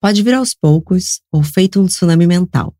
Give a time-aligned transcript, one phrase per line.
[0.00, 2.76] Pode vir aos poucos ou feito um tsunami mental.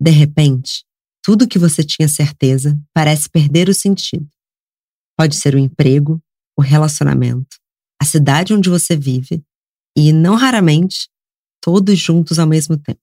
[0.00, 0.84] De repente,
[1.22, 4.28] tudo que você tinha certeza parece perder o sentido.
[5.16, 6.22] Pode ser o emprego,
[6.56, 7.58] o relacionamento,
[8.00, 9.42] a cidade onde você vive
[9.96, 11.08] e, não raramente,
[11.60, 13.00] todos juntos ao mesmo tempo.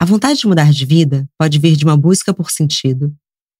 [0.00, 3.14] A vontade de mudar de vida pode vir de uma busca por sentido,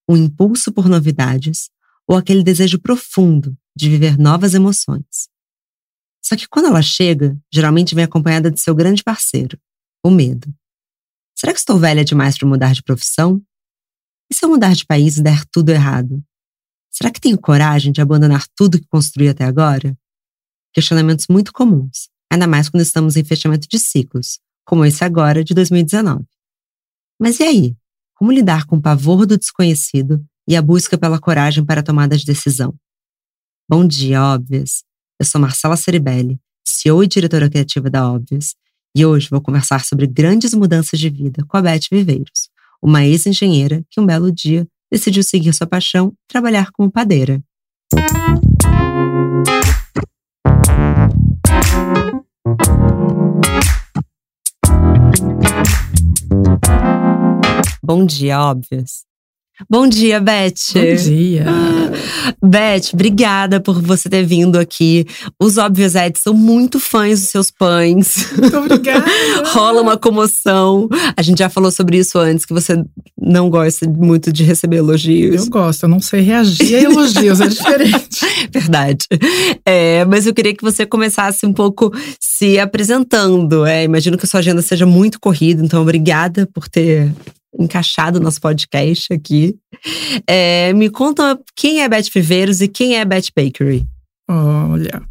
[0.09, 1.71] um impulso por novidades
[2.07, 5.32] ou aquele desejo profundo de viver novas emoções.
[6.25, 9.59] Só que quando ela chega, geralmente vem acompanhada de seu grande parceiro,
[10.05, 10.53] o medo.
[11.37, 13.43] Será que estou velha demais para mudar de profissão?
[14.31, 16.23] E se eu mudar de país e der tudo errado?
[16.91, 19.99] Será que tenho coragem de abandonar tudo que construí até agora?
[20.73, 25.53] Questionamentos muito comuns, ainda mais quando estamos em fechamento de ciclos, como esse agora de
[25.55, 26.25] 2019.
[27.19, 27.77] Mas e aí?
[28.15, 32.17] Como lidar com o pavor do desconhecido e a busca pela coragem para a tomada
[32.17, 32.75] de decisão?
[33.69, 34.85] Bom dia, óbvias!
[35.23, 38.57] Eu sou Marcela Ceribelli, CEO e diretora criativa da Óbvias,
[38.93, 42.51] e hoje vou conversar sobre grandes mudanças de vida com a Beth Viveiros,
[42.83, 47.41] uma ex-engenheira que um belo dia decidiu seguir sua paixão e trabalhar como padeira.
[57.81, 59.05] Bom dia, óbvias.
[59.71, 60.73] Bom dia, Beth.
[60.75, 61.45] Bom dia.
[62.43, 65.07] Beth, obrigada por você ter vindo aqui.
[65.41, 68.33] Os Óbvios Ed são muito fãs dos seus pães.
[68.37, 69.05] Muito obrigada.
[69.53, 70.89] Rola uma comoção.
[71.17, 72.83] A gente já falou sobre isso antes, que você
[73.21, 75.45] não gosta muito de receber elogios.
[75.45, 78.21] Eu gosto, eu não sei reagir a elogios, é diferente.
[78.53, 79.07] Verdade.
[79.65, 83.65] É, mas eu queria que você começasse um pouco se apresentando.
[83.65, 87.13] É, imagino que a sua agenda seja muito corrida, então obrigada por ter
[87.59, 89.57] encaixado nosso podcast aqui.
[90.27, 93.87] É, me conta quem é Beth Viveiros e quem é Beth Bakery.
[94.29, 95.03] Olha,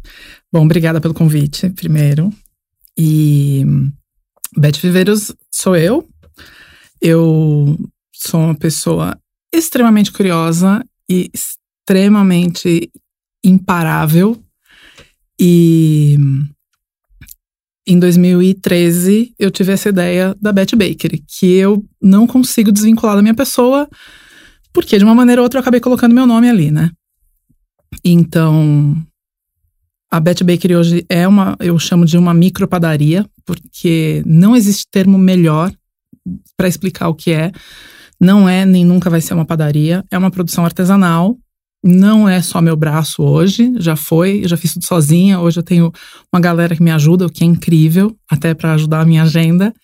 [0.52, 2.32] bom, obrigada pelo convite, primeiro.
[2.98, 3.64] E
[4.56, 6.06] Beth Viveiros sou eu.
[7.00, 7.78] Eu
[8.12, 9.18] sou uma pessoa
[9.52, 12.90] extremamente curiosa e extremamente
[13.44, 14.42] imparável.
[15.38, 16.16] E
[17.86, 23.22] em 2013, eu tive essa ideia da Betty Baker, que eu não consigo desvincular da
[23.22, 23.88] minha pessoa,
[24.72, 26.90] porque de uma maneira ou outra eu acabei colocando meu nome ali, né?
[28.04, 28.96] Então,
[30.10, 35.18] a Betty Baker hoje é uma, eu chamo de uma micropadaria, porque não existe termo
[35.18, 35.72] melhor
[36.56, 37.50] para explicar o que é.
[38.20, 41.36] Não é nem nunca vai ser uma padaria, é uma produção artesanal
[41.82, 45.40] não é só meu braço hoje, já foi, eu já fiz tudo sozinha.
[45.40, 45.92] Hoje eu tenho
[46.32, 49.74] uma galera que me ajuda, o que é incrível, até para ajudar a minha agenda.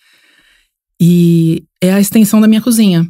[1.01, 3.09] E é a extensão da minha cozinha.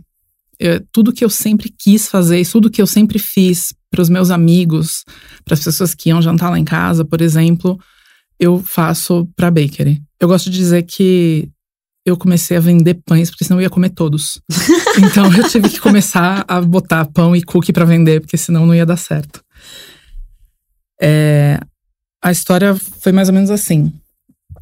[0.60, 4.32] É, tudo que eu sempre quis fazer, tudo que eu sempre fiz para os meus
[4.32, 5.04] amigos,
[5.46, 7.80] para as pessoas que iam jantar lá em casa, por exemplo,
[8.40, 10.02] eu faço para bakery.
[10.20, 11.50] Eu gosto de dizer que
[12.10, 14.42] eu comecei a vender pães, porque senão eu ia comer todos.
[14.98, 18.76] então eu tive que começar a botar pão e cookie para vender, porque senão não
[18.76, 19.42] ia dar certo.
[21.02, 21.60] É,
[22.22, 23.92] a história foi mais ou menos assim.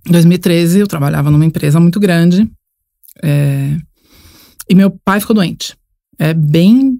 [0.07, 2.49] Em 2013, eu trabalhava numa empresa muito grande
[3.23, 3.77] é,
[4.69, 5.75] e meu pai ficou doente.
[6.19, 6.99] É bem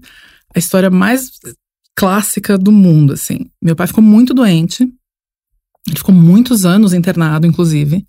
[0.54, 1.30] a história mais
[1.94, 3.50] clássica do mundo, assim.
[3.62, 4.82] Meu pai ficou muito doente.
[5.86, 8.06] Ele ficou muitos anos internado, inclusive.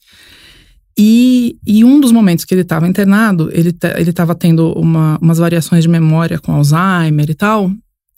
[1.02, 3.74] E, e, um dos momentos que ele estava internado, ele
[4.10, 7.72] estava tendo uma, umas variações de memória com Alzheimer e tal.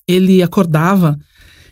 [0.07, 1.15] Ele acordava,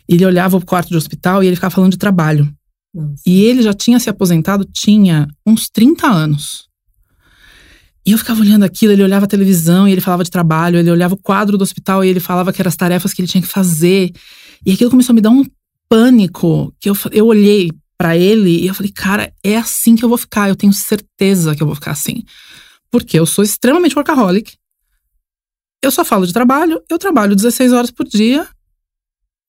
[0.08, 2.48] ele olhava o quarto de hospital e ele ficava falando de trabalho.
[2.94, 3.24] Nossa.
[3.26, 6.68] E ele já tinha se aposentado, tinha uns 30 anos.
[8.06, 10.92] E eu ficava olhando aquilo, ele olhava a televisão e ele falava de trabalho, ele
[10.92, 13.42] olhava o quadro do hospital e ele falava que eram as tarefas que ele tinha
[13.42, 14.12] que fazer.
[14.64, 15.44] E aquilo começou a me dar um
[15.88, 20.08] pânico, que eu, eu olhei para ele e eu falei, cara, é assim que eu
[20.08, 22.24] vou ficar, eu tenho certeza que eu vou ficar assim.
[22.90, 24.56] Porque eu sou extremamente workaholic.
[25.82, 28.48] Eu só falo de trabalho, eu trabalho 16 horas por dia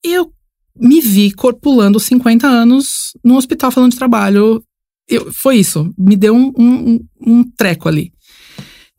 [0.06, 0.34] e eu
[0.76, 4.62] me vi corpulando 50 anos no hospital falando de trabalho.
[5.08, 8.12] Eu, foi isso, me deu um, um, um, treco ali.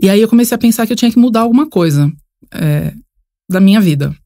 [0.00, 2.10] E aí eu comecei a pensar que eu tinha que mudar alguma coisa
[2.54, 2.94] é,
[3.50, 4.16] da minha vida.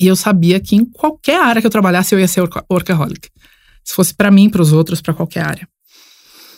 [0.00, 3.28] E eu sabia que em qualquer área que eu trabalhasse eu ia ser workaholic
[3.86, 5.68] se fosse para mim, para os outros, para qualquer área.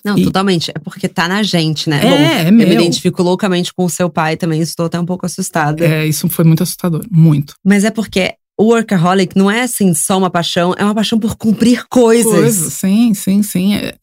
[0.05, 0.71] Não, e, totalmente.
[0.71, 1.99] É porque tá na gente, né?
[1.99, 2.67] É, Bom, é meu.
[2.67, 5.85] Eu me identifico loucamente com o seu pai também, estou até um pouco assustada.
[5.85, 7.55] É, isso foi muito assustador, muito.
[7.65, 11.37] Mas é porque o workaholic não é assim só uma paixão, é uma paixão por
[11.37, 12.33] cumprir coisas.
[12.33, 13.75] Coisas, sim, sim, sim.
[13.75, 13.95] É,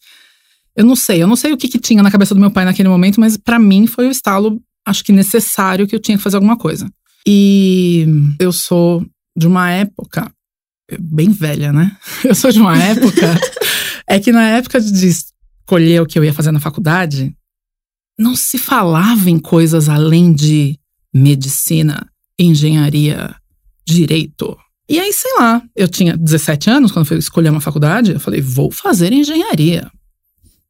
[0.76, 2.66] eu não sei, eu não sei o que, que tinha na cabeça do meu pai
[2.66, 6.24] naquele momento, mas para mim foi o estalo, acho que necessário que eu tinha que
[6.24, 6.90] fazer alguma coisa.
[7.28, 8.06] E
[8.40, 9.04] eu sou
[9.36, 10.32] de uma época
[11.00, 11.96] bem velha, né?
[12.24, 13.40] Eu sou de uma época.
[14.08, 17.36] é que na época de escolher o que eu ia fazer na faculdade,
[18.18, 20.80] não se falava em coisas além de
[21.14, 23.36] medicina, engenharia,
[23.86, 24.58] direito.
[24.88, 28.42] E aí, sei lá, eu tinha 17 anos quando fui escolher uma faculdade, eu falei,
[28.42, 29.90] vou fazer engenharia.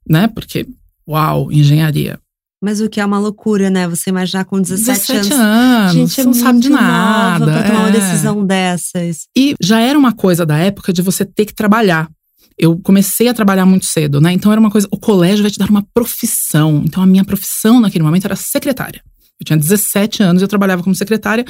[0.07, 0.27] Né?
[0.27, 0.65] Porque,
[1.07, 2.19] uau, engenharia.
[2.65, 3.87] Mas o que é uma loucura, né?
[3.87, 5.45] Você imaginar com 17, 17 anos.
[5.45, 7.45] anos, Gente, você é não sabe de nada.
[7.45, 7.91] nova pra tomar uma é.
[7.91, 9.27] decisão dessas.
[9.37, 12.09] E já era uma coisa da época de você ter que trabalhar.
[12.57, 14.33] Eu comecei a trabalhar muito cedo, né?
[14.33, 14.87] Então era uma coisa.
[14.89, 16.81] O colégio vai te dar uma profissão.
[16.83, 18.99] Então a minha profissão naquele momento era secretária.
[19.39, 21.45] Eu tinha 17 anos e eu trabalhava como secretária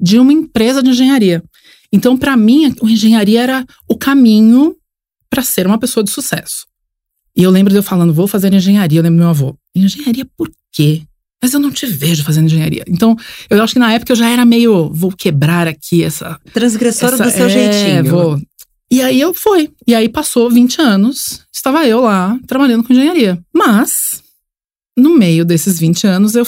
[0.00, 1.44] de uma empresa de engenharia.
[1.92, 4.74] Então, para mim, a engenharia era o caminho
[5.28, 6.64] para ser uma pessoa de sucesso.
[7.36, 8.98] E eu lembro de eu falando, vou fazer engenharia.
[8.98, 11.02] Eu lembro do meu avô, engenharia por quê?
[11.42, 12.82] Mas eu não te vejo fazendo engenharia.
[12.88, 13.14] Então,
[13.50, 16.40] eu acho que na época eu já era meio, vou quebrar aqui essa.
[16.52, 18.10] Transgressora essa do seu é, jeitinho.
[18.10, 18.40] Vou.
[18.90, 19.70] E aí eu fui.
[19.86, 23.38] E aí passou 20 anos, estava eu lá trabalhando com engenharia.
[23.54, 24.22] Mas,
[24.96, 26.46] no meio desses 20 anos, eu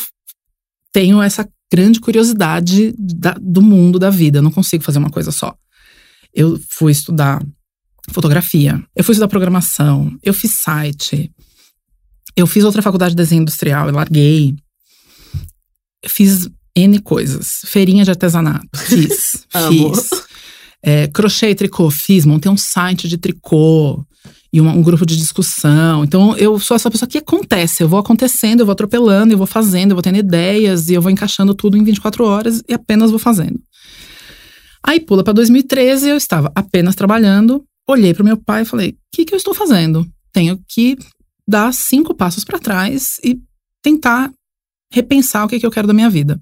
[0.93, 4.39] tenho essa grande curiosidade da- do mundo da vida.
[4.39, 5.55] Eu não consigo fazer uma coisa só.
[6.33, 7.45] Eu fui estudar
[8.13, 11.31] fotografia, eu fui estudar programação, eu fiz site,
[12.37, 14.55] eu fiz outra faculdade de desenho industrial, eu larguei.
[16.03, 17.61] Eu fiz N coisas.
[17.65, 19.47] Feirinha de artesanato, fiz.
[19.69, 20.11] Fiz.
[20.81, 22.25] É, crochê e tricô, fiz.
[22.25, 24.05] Montei um site de tricô
[24.53, 26.05] e uma- um grupo de discussão.
[26.05, 27.83] Então, eu sou essa pessoa que acontece.
[27.83, 31.03] Eu vou acontecendo, eu vou atropelando, eu vou fazendo, eu vou tendo ideias e eu
[31.03, 33.61] vou encaixando tudo em 24 horas e apenas vou fazendo.
[34.87, 38.97] Aí pula para 2013, eu estava apenas trabalhando, olhei para meu pai e falei: o
[39.13, 40.07] que, que eu estou fazendo?
[40.33, 40.97] Tenho que
[41.47, 43.41] dar cinco passos para trás e
[43.83, 44.31] tentar
[44.93, 46.41] repensar o que, que eu quero da minha vida.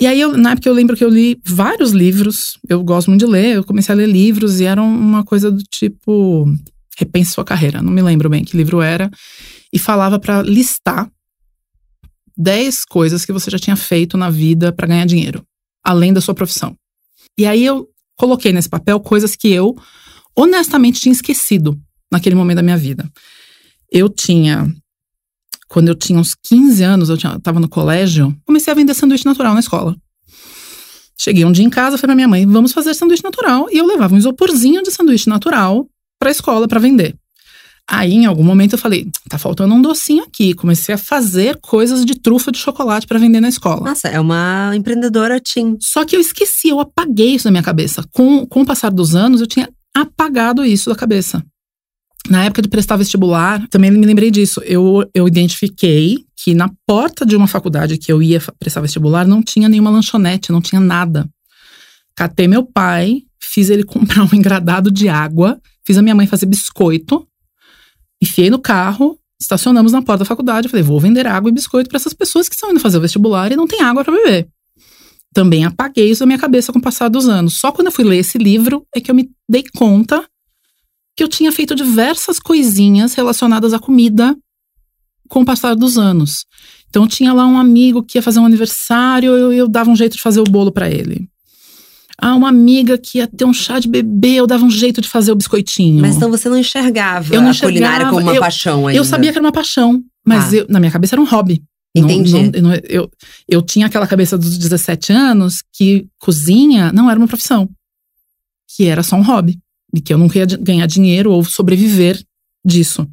[0.00, 2.58] E aí, eu, na época, eu lembro que eu li vários livros.
[2.68, 3.56] Eu gosto muito de ler.
[3.56, 6.46] Eu comecei a ler livros e eram uma coisa do tipo.
[6.96, 7.82] Repense sua carreira.
[7.82, 9.10] Não me lembro bem que livro era.
[9.72, 11.10] E falava para listar
[12.36, 15.44] 10 coisas que você já tinha feito na vida para ganhar dinheiro,
[15.82, 16.76] além da sua profissão.
[17.38, 19.74] E aí eu coloquei nesse papel coisas que eu
[20.36, 21.78] honestamente tinha esquecido
[22.10, 23.08] naquele momento da minha vida.
[23.90, 24.72] Eu tinha
[25.68, 29.24] quando eu tinha uns 15 anos, eu tinha, tava no colégio, comecei a vender sanduíche
[29.24, 29.96] natural na escola.
[31.18, 33.66] Cheguei um dia em casa, falei pra minha mãe, vamos fazer sanduíche natural.
[33.72, 35.88] E eu levava um isoporzinho de sanduíche natural
[36.18, 37.16] pra escola pra vender.
[37.88, 40.54] Aí, em algum momento, eu falei, tá faltando um docinho aqui.
[40.54, 43.88] Comecei a fazer coisas de trufa de chocolate pra vender na escola.
[43.88, 45.76] Nossa, é uma empreendedora teen.
[45.80, 48.02] Só que eu esqueci, eu apaguei isso da minha cabeça.
[48.10, 51.44] Com, com o passar dos anos, eu tinha apagado isso da cabeça.
[52.28, 54.60] Na época de prestar vestibular, também me lembrei disso.
[54.64, 59.42] Eu, eu identifiquei que na porta de uma faculdade que eu ia prestar vestibular não
[59.42, 61.28] tinha nenhuma lanchonete, não tinha nada.
[62.16, 66.46] Catei meu pai, fiz ele comprar um engradado de água, fiz a minha mãe fazer
[66.46, 67.26] biscoito,
[68.22, 70.68] enfiei no carro, estacionamos na porta da faculdade.
[70.68, 73.52] Falei, vou vender água e biscoito para essas pessoas que estão indo fazer o vestibular
[73.52, 74.48] e não tem água para beber.
[75.34, 77.58] Também apaguei isso da minha cabeça com o passar dos anos.
[77.58, 80.24] Só quando eu fui ler esse livro é que eu me dei conta
[81.16, 84.34] que eu tinha feito diversas coisinhas relacionadas à comida
[85.28, 86.44] com o passar dos anos.
[86.88, 90.14] Então tinha lá um amigo que ia fazer um aniversário, eu, eu dava um jeito
[90.16, 91.28] de fazer o bolo para ele.
[92.16, 95.08] Ah, uma amiga que ia ter um chá de bebê, eu dava um jeito de
[95.08, 96.00] fazer o biscoitinho.
[96.00, 99.00] Mas então você não enxergava Eu não a culinária enxergava, como uma eu- paixão ainda.
[99.00, 100.56] eu sabia que era uma paixão, mas Ah.
[100.58, 101.60] eu- na minha cabeça era um hobby.
[101.96, 102.32] Não- Entendi.
[102.32, 103.10] não- eu não- eu,
[103.48, 107.68] eu tinha aquela cabeça dos 17 anos que cozinha não era uma profissão,
[108.74, 109.60] que era só um hobby,
[109.94, 112.20] e que eu nunca ia ganhar dinheiro ou sobreviver
[112.64, 113.08] disso.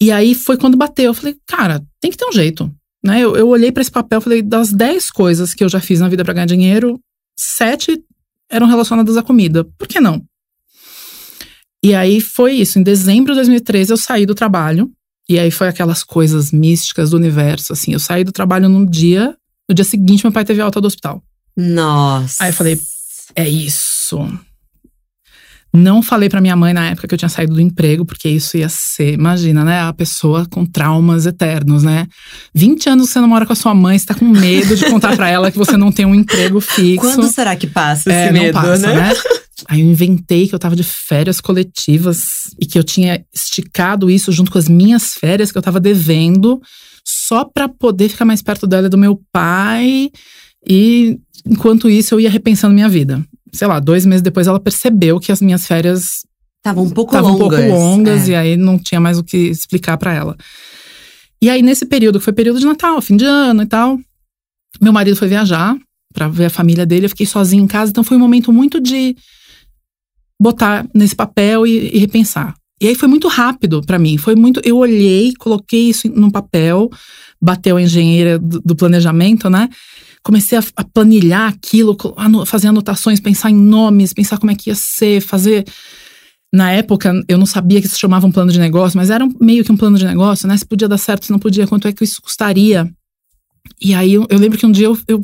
[0.00, 2.72] E aí foi quando bateu, eu falei, cara, tem que ter um jeito.
[3.04, 3.20] Né?
[3.20, 6.00] Eu, eu olhei para esse papel e falei, das 10 coisas que eu já fiz
[6.00, 7.00] na vida para ganhar dinheiro,
[7.38, 8.00] sete
[8.48, 9.64] eram relacionadas à comida.
[9.76, 10.22] Por que não?
[11.82, 12.78] E aí foi isso.
[12.78, 14.90] Em dezembro de 2013 eu saí do trabalho.
[15.30, 17.92] E aí foi aquelas coisas místicas do universo, assim.
[17.92, 19.32] Eu saí do trabalho num dia,
[19.68, 21.22] no dia seguinte meu pai teve alta do hospital.
[21.56, 22.42] Nossa.
[22.42, 22.80] Aí eu falei,
[23.36, 24.18] É isso.
[25.72, 28.56] Não falei pra minha mãe na época que eu tinha saído do emprego, porque isso
[28.56, 29.80] ia ser, imagina, né?
[29.82, 32.06] A pessoa com traumas eternos, né?
[32.52, 35.14] 20 anos você não mora com a sua mãe, você tá com medo de contar
[35.16, 37.06] pra ela que você não tem um emprego fixo.
[37.06, 38.94] Quando será que passa É, esse não medo, passa, né?
[38.94, 39.14] né?
[39.68, 42.22] Aí eu inventei que eu tava de férias coletivas
[42.60, 46.60] e que eu tinha esticado isso junto com as minhas férias que eu tava devendo,
[47.04, 50.10] só pra poder ficar mais perto dela e do meu pai.
[50.68, 53.24] E enquanto isso eu ia repensando minha vida.
[53.52, 56.24] Sei lá, dois meses depois ela percebeu que as minhas férias
[56.62, 57.60] Tava um pouco estavam um longas.
[57.60, 58.32] pouco longas é.
[58.32, 60.36] e aí não tinha mais o que explicar pra ela.
[61.42, 63.98] E aí nesse período, que foi período de Natal, fim de ano e tal,
[64.80, 65.76] meu marido foi viajar
[66.12, 68.80] pra ver a família dele, eu fiquei sozinha em casa, então foi um momento muito
[68.80, 69.16] de
[70.40, 72.54] botar nesse papel e, e repensar.
[72.80, 74.16] E aí foi muito rápido para mim.
[74.16, 74.60] Foi muito.
[74.64, 76.88] Eu olhei, coloquei isso num papel,
[77.40, 79.68] bateu a engenheira do, do planejamento, né?
[80.22, 81.96] Comecei a, a planilhar aquilo,
[82.46, 85.64] fazer anotações, pensar em nomes, pensar como é que ia ser, fazer.
[86.52, 89.64] Na época, eu não sabia que se chamava um plano de negócio, mas era meio
[89.64, 90.56] que um plano de negócio, né?
[90.56, 92.90] Se podia dar certo, se não podia, quanto é que isso custaria.
[93.80, 95.22] E aí eu, eu lembro que um dia eu, eu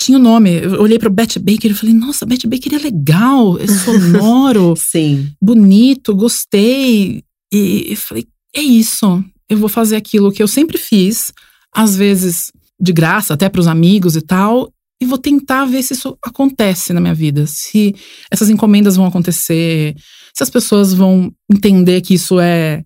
[0.00, 0.50] tinha o um nome.
[0.62, 4.74] Eu olhei para o Betty Baker e falei, nossa, Betty Baker é legal, é sonoro,
[4.76, 5.30] Sim.
[5.40, 7.22] bonito, gostei.
[7.52, 11.32] E, e falei, é isso, eu vou fazer aquilo que eu sempre fiz,
[11.74, 15.94] às vezes de graça, até para os amigos e tal, e vou tentar ver se
[15.94, 17.94] isso acontece na minha vida, se
[18.30, 19.94] essas encomendas vão acontecer,
[20.34, 22.84] se as pessoas vão entender que isso é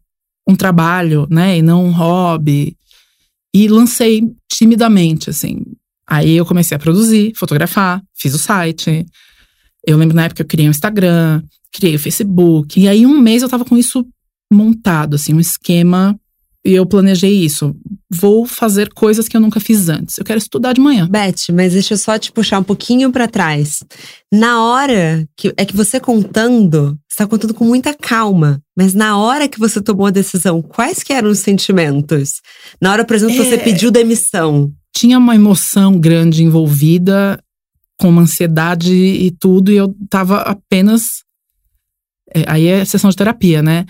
[0.49, 2.77] um trabalho, né, e não um hobby.
[3.55, 5.63] E lancei timidamente, assim,
[6.07, 9.07] Aí eu comecei a produzir, fotografar, fiz o site.
[9.87, 12.79] Eu lembro na época eu criei um Instagram, criei o Facebook.
[12.79, 14.07] E aí, um mês eu tava com isso
[14.53, 16.19] montado, assim, um esquema.
[16.65, 17.77] E eu planejei isso.
[18.11, 20.17] Vou fazer coisas que eu nunca fiz antes.
[20.17, 21.07] Eu quero estudar de manhã.
[21.07, 23.85] Beth, mas deixa eu só te puxar um pouquinho para trás.
[24.33, 28.63] Na hora que é que você contando, você tá contando com muita calma.
[28.77, 32.41] Mas na hora que você tomou a decisão, quais que eram os sentimentos?
[32.81, 33.45] Na hora, por exemplo, que é...
[33.45, 37.39] você pediu demissão tinha uma emoção grande envolvida,
[37.99, 41.25] com uma ansiedade e tudo, e eu tava apenas.
[42.33, 43.85] É, aí é sessão de terapia, né?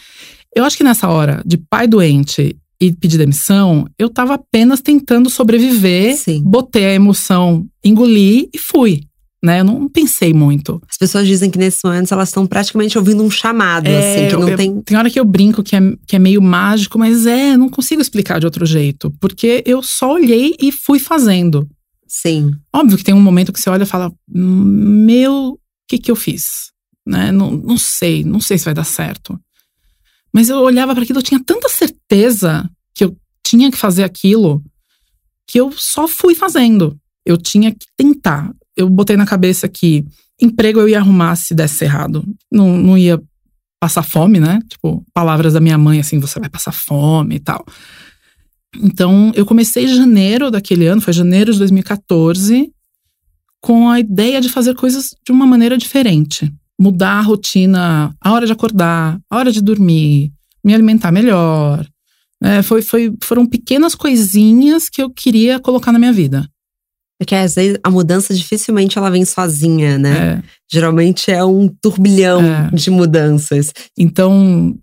[0.55, 5.31] Eu acho que nessa hora de pai doente e pedir demissão, eu tava apenas tentando
[5.31, 6.43] sobreviver, Sim.
[6.45, 9.03] botei a emoção, engoli e fui
[9.45, 9.61] né?
[9.61, 10.83] Eu não pensei muito.
[10.89, 14.37] As pessoas dizem que nesses momentos elas estão praticamente ouvindo um chamado, é, assim, que
[14.41, 14.81] não eu, tem.
[14.81, 18.01] Tem hora que eu brinco que é, que é meio mágico, mas é, não consigo
[18.01, 19.13] explicar de outro jeito.
[19.21, 21.69] Porque eu só olhei e fui fazendo.
[22.09, 22.53] Sim.
[22.73, 26.17] Óbvio que tem um momento que você olha e fala: Meu, o que que eu
[26.17, 26.71] fiz?
[27.07, 27.31] Né?
[27.31, 29.39] Não, não sei, não sei se vai dar certo.
[30.33, 34.63] Mas eu olhava para aquilo, eu tinha tanta certeza que eu tinha que fazer aquilo,
[35.47, 36.99] que eu só fui fazendo.
[37.27, 40.05] Eu tinha que tentar eu botei na cabeça que
[40.41, 42.25] emprego eu ia arrumar se desse errado.
[42.51, 43.21] Não, não ia
[43.79, 44.61] passar fome, né?
[44.69, 47.65] Tipo, palavras da minha mãe assim, você vai passar fome e tal.
[48.77, 52.73] Então, eu comecei em janeiro daquele ano, foi janeiro de 2014,
[53.61, 56.53] com a ideia de fazer coisas de uma maneira diferente.
[56.79, 60.33] Mudar a rotina, a hora de acordar, a hora de dormir,
[60.65, 61.87] me alimentar melhor.
[62.45, 66.47] É, foi, foi, foram pequenas coisinhas que eu queria colocar na minha vida.
[67.21, 70.15] É que às vezes a mudança dificilmente ela vem sozinha, né?
[70.15, 70.43] É.
[70.71, 72.71] Geralmente é um turbilhão É.
[72.71, 73.73] de mudanças.
[73.97, 74.75] Então,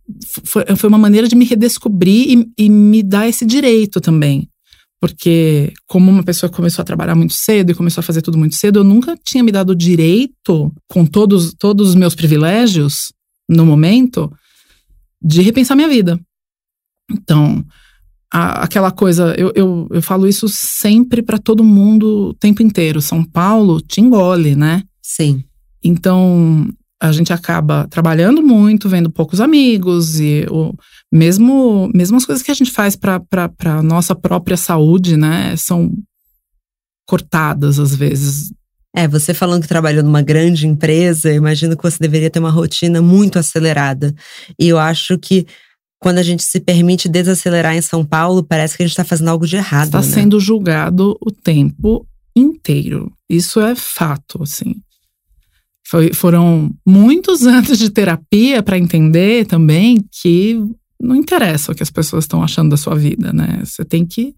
[0.46, 4.48] foi, foi uma maneira de me redescobrir e, e me dar esse direito também.
[5.00, 8.38] Porque, como uma pessoa que começou a trabalhar muito cedo e começou a fazer tudo
[8.38, 13.12] muito cedo, eu nunca tinha me dado o direito, com todos, todos os meus privilégios
[13.50, 14.32] no momento,
[15.22, 16.20] de repensar minha vida.
[17.12, 17.64] Então,
[18.34, 23.02] a- aquela coisa, eu, eu, eu falo isso sempre para todo mundo o tempo inteiro.
[23.02, 24.84] São Paulo te engole, né?
[25.02, 25.44] Sim.
[25.84, 26.68] Então,
[27.02, 30.72] a gente acaba trabalhando muito, vendo poucos amigos e o,
[31.12, 33.20] mesmo, mesmo as coisas que a gente faz para
[33.66, 35.92] a nossa própria saúde, né, são
[37.08, 38.54] cortadas às vezes.
[38.96, 42.52] É, você falando que trabalhou numa grande empresa, eu imagino que você deveria ter uma
[42.52, 44.14] rotina muito acelerada.
[44.60, 45.48] E eu acho que
[46.02, 49.30] quando a gente se permite desacelerar em São Paulo, parece que a gente está fazendo
[49.30, 49.86] algo de errado.
[49.86, 50.04] Está né?
[50.04, 53.14] sendo julgado o tempo inteiro.
[53.30, 54.78] Isso é fato, assim.
[55.88, 60.60] Foi, foram muitos anos de terapia para entender também que
[61.00, 63.62] não interessa o que as pessoas estão achando da sua vida, né?
[63.64, 64.34] Você tem que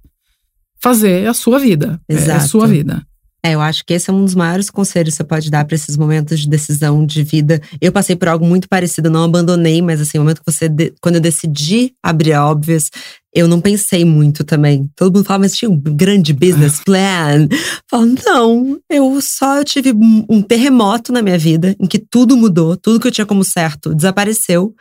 [0.81, 2.01] fazer a sua vida.
[2.09, 2.47] É a Exato.
[2.49, 3.07] sua vida.
[3.45, 5.75] É, eu acho que esse é um dos maiores conselhos que você pode dar para
[5.75, 7.61] esses momentos de decisão de vida.
[7.81, 10.69] Eu passei por algo muito parecido, não abandonei, mas assim, o momento que você.
[10.69, 12.89] de- quando eu decidi abrir a Óbvias,
[13.35, 14.89] eu não pensei muito também.
[14.95, 17.47] Todo mundo fala, mas tinha um grande business plan.
[17.51, 17.57] Eu
[17.91, 19.91] falo, não, eu só eu tive
[20.29, 23.93] um terremoto na minha vida, em que tudo mudou, tudo que eu tinha como certo
[23.93, 24.73] desapareceu.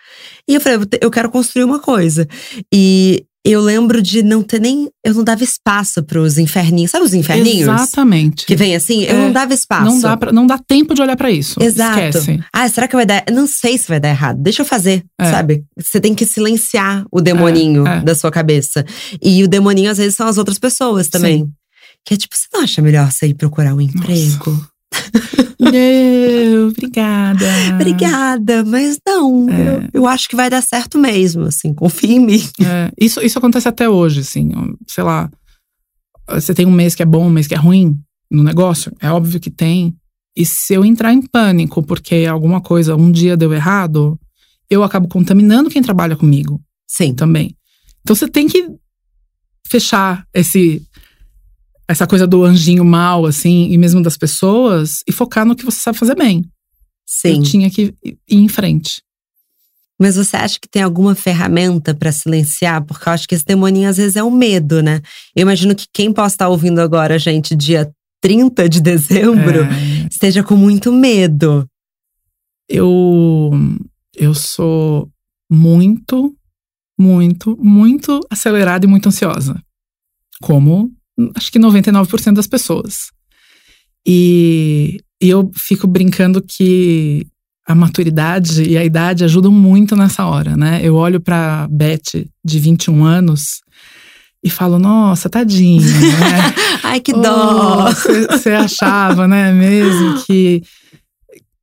[0.48, 2.28] E eu falei, eu quero construir uma coisa.
[2.72, 4.88] E eu lembro de não ter nem.
[5.04, 6.90] Eu não dava espaço pros inferninhos.
[6.92, 7.68] Sabe os inferninhos?
[7.68, 8.46] Exatamente.
[8.46, 9.84] Que vem assim, eu É, não dava espaço.
[9.84, 11.60] Não dá, pra, não dá tempo de olhar para isso.
[11.62, 11.98] Exato.
[11.98, 12.40] Esquece.
[12.52, 13.24] Ah, será que vai dar?
[13.32, 14.40] Não sei se vai dar errado.
[14.40, 15.30] Deixa eu fazer, É.
[15.30, 15.64] sabe?
[15.76, 18.00] Você tem que silenciar o demoninho É, é.
[18.00, 18.84] da sua cabeça.
[19.20, 21.48] E o demoninho, às vezes, são as outras pessoas também.
[22.04, 24.66] Que é tipo, você não acha melhor você ir procurar um emprego?
[25.62, 27.46] Não, obrigada.
[27.74, 29.48] Obrigada, mas não.
[29.48, 29.76] É.
[29.76, 31.72] Eu, eu acho que vai dar certo mesmo, assim.
[31.72, 32.42] Confia em mim.
[32.60, 34.50] É, isso, isso acontece até hoje, assim.
[34.88, 35.30] Sei lá,
[36.28, 37.98] você tem um mês que é bom, um mês que é ruim
[38.30, 38.92] no negócio.
[39.00, 39.94] É óbvio que tem.
[40.36, 44.18] E se eu entrar em pânico porque alguma coisa um dia deu errado,
[44.68, 47.14] eu acabo contaminando quem trabalha comigo Sim.
[47.14, 47.56] também.
[48.00, 48.68] Então você tem que
[49.68, 50.82] fechar esse
[51.88, 55.80] essa coisa do anjinho mal, assim, e mesmo das pessoas, e focar no que você
[55.80, 56.44] sabe fazer bem.
[57.06, 57.38] Sim.
[57.38, 59.02] Eu tinha que ir em frente.
[60.00, 62.84] Mas você acha que tem alguma ferramenta para silenciar?
[62.84, 65.00] Porque eu acho que esse demoninho às vezes é o medo, né?
[65.36, 67.88] Eu imagino que quem possa estar ouvindo agora, gente, dia
[68.20, 71.66] 30 de dezembro, É, esteja com muito medo.
[72.68, 73.50] eu,
[74.16, 75.10] eu sou
[75.50, 76.34] muito,
[76.98, 79.60] muito, muito acelerada e muito ansiosa.
[80.40, 80.90] Como
[81.34, 83.10] acho que 99% das pessoas.
[84.06, 87.26] E, e eu fico brincando que
[87.66, 90.80] a maturidade e a idade ajudam muito nessa hora, né?
[90.82, 93.60] Eu olho pra Beth, de 21 anos,
[94.44, 96.54] e falo, nossa, tadinha, né?
[96.82, 97.88] Ai, que dó!
[98.30, 100.62] Você achava, né, mesmo que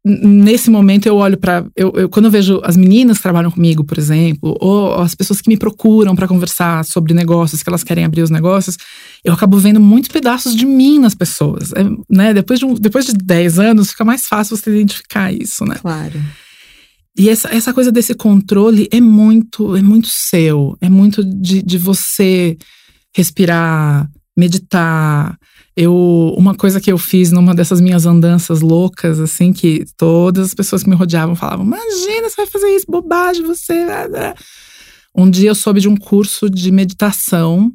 [0.06, 1.66] nesse momento eu olho pra.
[1.76, 5.42] eu, eu- quando eu vejo as meninas que trabalham comigo, por exemplo, ou as pessoas
[5.42, 8.78] que me procuram pra conversar sobre negócios, que elas querem abrir os negócios,
[9.24, 12.34] eu acabo vendo muitos pedaços de mim nas pessoas, é, né?
[12.34, 15.76] Depois de, um- depois de 10 anos fica mais fácil você identificar isso, né?
[15.82, 16.20] Claro.
[17.18, 20.78] E essa, essa coisa desse controle é muito, é muito seu.
[20.80, 22.58] É muito de, de você
[23.14, 25.38] respirar, meditar.
[25.76, 30.54] Eu, uma coisa que eu fiz numa dessas minhas andanças loucas, assim, que todas as
[30.54, 33.74] pessoas que me rodeavam falavam: Imagina, você vai fazer isso, bobagem, você.
[35.16, 37.72] Um dia eu soube de um curso de meditação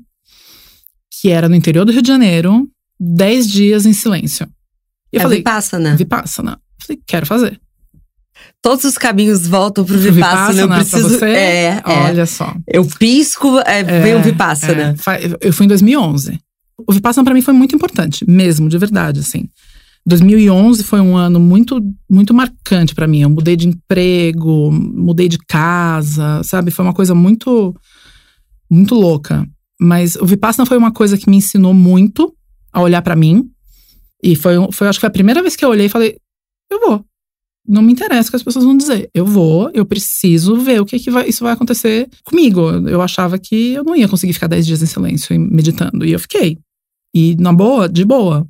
[1.21, 2.69] que era no interior do Rio de Janeiro,
[3.01, 4.47] 10 dias em silêncio.
[5.13, 5.97] E eu é falei, Vipassana.
[5.97, 6.61] Vipassana.
[6.83, 7.61] Falei, quero fazer.
[8.61, 10.61] Todos os caminhos voltam pro Pro Vipassana.
[10.63, 11.09] Eu pra preciso.
[11.09, 11.27] você?
[11.27, 11.83] É, é.
[11.87, 12.55] Olha só.
[12.67, 14.95] Eu pisco, é, vem o Vipassana.
[15.07, 15.47] é.
[15.49, 16.39] Eu fui em 2011.
[16.87, 19.49] O Vipassana pra mim foi muito importante, mesmo, de verdade, assim.
[20.07, 21.81] 2011 foi um ano muito
[22.11, 23.23] muito marcante pra mim.
[23.23, 26.71] Eu mudei de emprego, mudei de casa, sabe?
[26.71, 27.75] Foi uma coisa muito
[28.71, 29.47] muito louca.
[29.81, 32.35] Mas o Vipassana foi uma coisa que me ensinou muito
[32.73, 33.49] a olhar pra mim.
[34.23, 36.17] E foi, foi acho que foi a primeira vez que eu olhei e falei,
[36.71, 37.05] eu vou.
[37.67, 39.09] Não me interessa o que as pessoas vão dizer.
[39.15, 42.61] Eu vou, eu preciso ver o que, que vai, isso vai acontecer comigo.
[42.89, 46.05] Eu achava que eu não ia conseguir ficar 10 dias em silêncio e meditando.
[46.05, 46.59] E eu fiquei.
[47.15, 48.47] E na boa, de boa.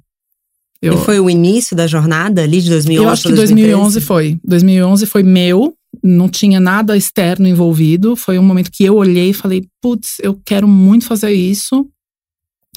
[0.83, 4.01] Eu, E foi o início da jornada ali de 2011 eu acho que pra 2011
[4.01, 4.01] 2013?
[4.07, 4.41] foi.
[4.45, 8.17] 2011 foi meu, não tinha nada externo envolvido.
[8.17, 11.89] Foi um momento que eu olhei e falei, putz, eu quero muito fazer isso.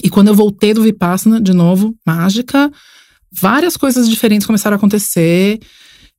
[0.03, 2.71] E quando eu voltei do Vipassana, de novo, mágica,
[3.31, 5.59] várias coisas diferentes começaram a acontecer.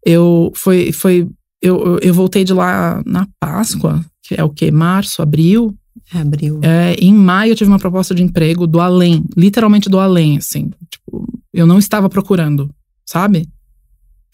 [0.04, 1.28] Eu foi, foi
[1.60, 4.70] eu, eu, voltei de lá na Páscoa, que é o que?
[4.70, 5.76] Março, abril.
[6.12, 6.60] Abriu.
[6.62, 10.70] É, em maio eu tive uma proposta de emprego do além, literalmente do além, assim.
[10.90, 12.70] Tipo, eu não estava procurando,
[13.04, 13.48] sabe?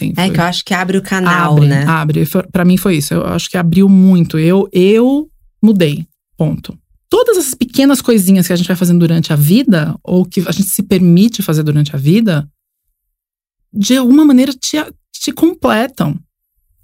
[0.01, 1.85] É que eu acho que abre o canal, abre, né?
[1.87, 2.25] Abre.
[2.51, 3.15] Pra mim foi isso.
[3.15, 4.39] Eu acho que abriu muito.
[4.39, 5.29] Eu, eu
[5.63, 6.07] mudei.
[6.37, 6.77] Ponto.
[7.09, 10.53] Todas essas pequenas coisinhas que a gente vai fazendo durante a vida, ou que a
[10.53, 12.49] gente se permite fazer durante a vida,
[13.73, 14.79] de alguma maneira te,
[15.13, 16.19] te completam.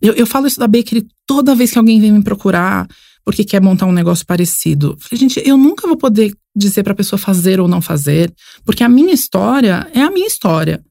[0.01, 2.87] Eu, eu falo isso da Bakery toda vez que alguém vem me procurar
[3.25, 4.97] porque quer montar um negócio parecido.
[4.99, 8.33] Falei, gente, eu nunca vou poder dizer pra pessoa fazer ou não fazer,
[8.65, 10.83] porque a minha história é a minha história.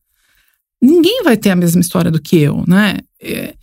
[0.81, 2.97] Ninguém vai ter a mesma história do que eu, né?
[3.21, 3.53] É,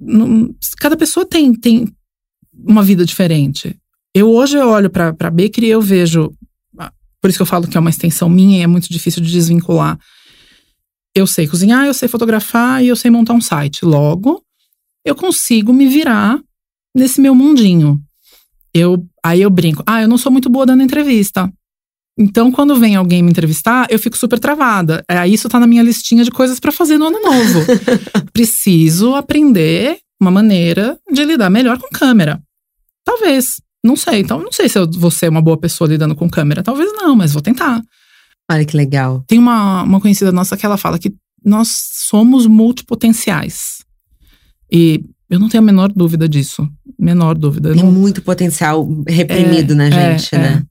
[0.00, 1.88] não- cada pessoa tem, tem
[2.54, 3.76] uma vida diferente.
[4.14, 6.32] Eu hoje eu olho pra, pra Bakery e eu vejo.
[6.78, 9.22] ah, Por isso que eu falo que é uma extensão minha e é muito difícil
[9.22, 9.98] de desvincular.
[11.14, 13.84] Eu sei cozinhar, eu sei fotografar e eu sei montar um site.
[13.84, 14.42] Logo,
[15.04, 16.40] eu consigo me virar
[16.94, 18.00] nesse meu mundinho.
[18.72, 19.82] Eu, aí eu brinco.
[19.86, 21.52] Ah, eu não sou muito boa dando entrevista.
[22.18, 25.04] Então, quando vem alguém me entrevistar, eu fico super travada.
[25.08, 27.60] Aí isso tá na minha listinha de coisas pra fazer no ano novo.
[28.32, 32.40] Preciso aprender uma maneira de lidar melhor com câmera.
[33.04, 33.60] Talvez.
[33.84, 34.20] Não sei.
[34.20, 36.62] Então, não sei se eu vou ser uma boa pessoa lidando com câmera.
[36.62, 37.80] Talvez não, mas vou tentar.
[38.50, 39.22] Olha que legal.
[39.28, 41.68] Tem uma, uma conhecida nossa que ela fala que nós
[42.08, 43.84] somos multipotenciais.
[44.72, 46.68] E eu não tenho a menor dúvida disso.
[46.98, 47.72] Menor dúvida.
[47.74, 50.38] Tem não- muito potencial reprimido É, na é, gente, é.
[50.38, 50.62] né?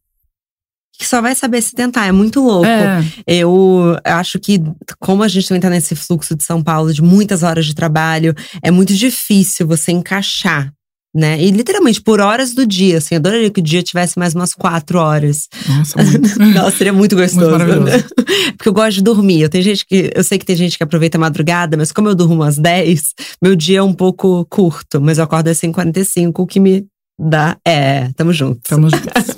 [0.97, 2.05] Que só vai saber se tentar.
[2.07, 2.65] É muito louco.
[2.65, 4.59] É, Eu acho que,
[4.99, 8.33] como a gente também tá nesse fluxo de São Paulo de muitas horas de trabalho,
[8.63, 10.71] é muito difícil você encaixar,
[11.15, 11.39] né?
[11.41, 14.53] E literalmente por horas do dia, assim, eu adoraria que o dia tivesse mais umas
[14.53, 15.47] quatro horas.
[15.67, 16.39] nossa, muito.
[16.39, 17.51] Nossa, seria muito gostoso.
[17.51, 17.85] maravilhoso.
[17.85, 18.03] né?
[18.57, 19.41] Porque eu gosto de dormir.
[19.41, 22.09] Eu, tenho gente que, eu sei que tem gente que aproveita a madrugada, mas como
[22.09, 24.99] eu durmo às 10, meu dia é um pouco curto.
[24.99, 26.85] Mas eu acordo às 5h45, o que me
[27.19, 27.57] dá.
[27.65, 28.59] É, tamo junto.
[28.67, 29.35] Tamo juntos.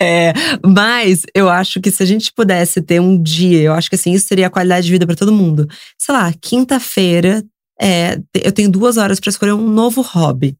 [0.00, 0.32] É,
[0.64, 4.12] mas eu acho que se a gente pudesse ter um dia, eu acho que assim,
[4.12, 5.66] isso seria a qualidade de vida pra todo mundo.
[5.98, 7.42] Sei lá, quinta-feira,
[7.80, 10.56] é, eu tenho duas horas pra escolher um novo hobby.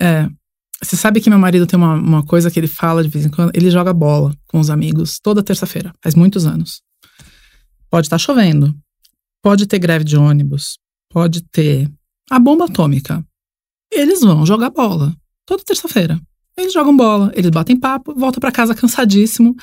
[0.00, 0.28] É.
[0.82, 3.30] Você sabe que meu marido tem uma, uma coisa que ele fala de vez em
[3.30, 3.52] quando?
[3.54, 6.82] Ele joga bola com os amigos toda terça-feira, faz muitos anos.
[7.88, 8.74] Pode estar chovendo,
[9.42, 11.90] pode ter greve de ônibus, pode ter
[12.30, 13.24] a bomba atômica.
[13.90, 15.14] Eles vão jogar bola
[15.46, 16.20] toda terça-feira.
[16.56, 19.56] Eles jogam bola, eles batem papo, voltam para casa cansadíssimo,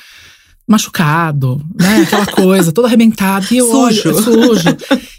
[0.68, 2.02] machucado, né?
[2.02, 3.48] Aquela coisa, todo arrebentado.
[3.52, 4.10] E eu Sujo.
[4.10, 4.78] olho, sujo.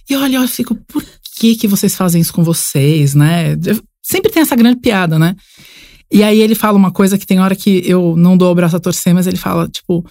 [0.08, 1.02] E eu olho, eu fico, por
[1.36, 3.56] que que vocês fazem isso com vocês, né?
[4.02, 5.34] Sempre tem essa grande piada, né?
[6.10, 8.76] E aí ele fala uma coisa que tem hora que eu não dou o braço
[8.76, 10.04] a torcer, mas ele fala, tipo,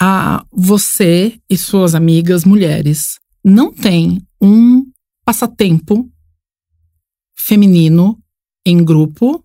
[0.00, 4.84] ah, você e suas amigas mulheres não têm um
[5.24, 6.08] passatempo
[7.36, 8.18] feminino
[8.64, 9.44] em grupo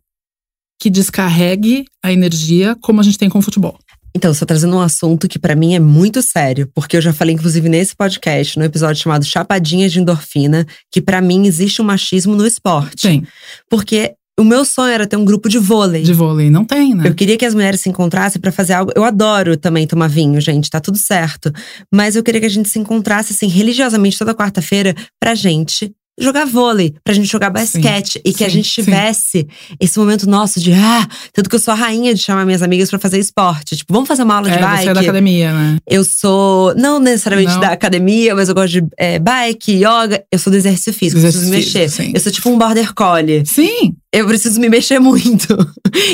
[0.80, 3.78] que descarregue a energia como a gente tem com o futebol.
[4.16, 7.14] Então, você tá trazendo um assunto que pra mim é muito sério, porque eu já
[7.14, 11.86] falei, inclusive, nesse podcast, no episódio chamado Chapadinha de Endorfina, que pra mim existe um
[11.86, 13.04] machismo no esporte.
[13.04, 13.24] Tem.
[13.70, 16.02] Porque o meu sonho era ter um grupo de vôlei.
[16.02, 17.08] De vôlei não tem, né?
[17.08, 18.92] Eu queria que as mulheres se encontrassem pra fazer algo.
[18.96, 21.52] Eu adoro também tomar vinho, gente, tá tudo certo.
[21.94, 26.46] Mas eu queria que a gente se encontrasse, assim, religiosamente toda quarta-feira pra gente jogar
[26.46, 28.22] vôlei, pra gente jogar basquete.
[28.26, 28.82] e que a sim, gente sim.
[28.82, 29.48] tivesse
[29.80, 32.90] esse momento nosso de, ah, tanto que eu sou a rainha de chamar minhas amigas
[32.90, 33.76] pra fazer esporte.
[33.78, 34.84] Tipo, vamos fazer uma aula de é, bike.
[34.84, 35.78] você é da academia, né?
[35.88, 37.62] Eu sou, não necessariamente Não.
[37.62, 40.24] da academia, mas eu gosto de é, bike, yoga.
[40.32, 41.90] Eu sou do exercício físico, preciso Exercício mexer.
[41.90, 42.12] físico, sim.
[42.14, 43.44] Eu sou tipo um border collie.
[43.46, 45.48] Sim, Eu preciso me mexer muito.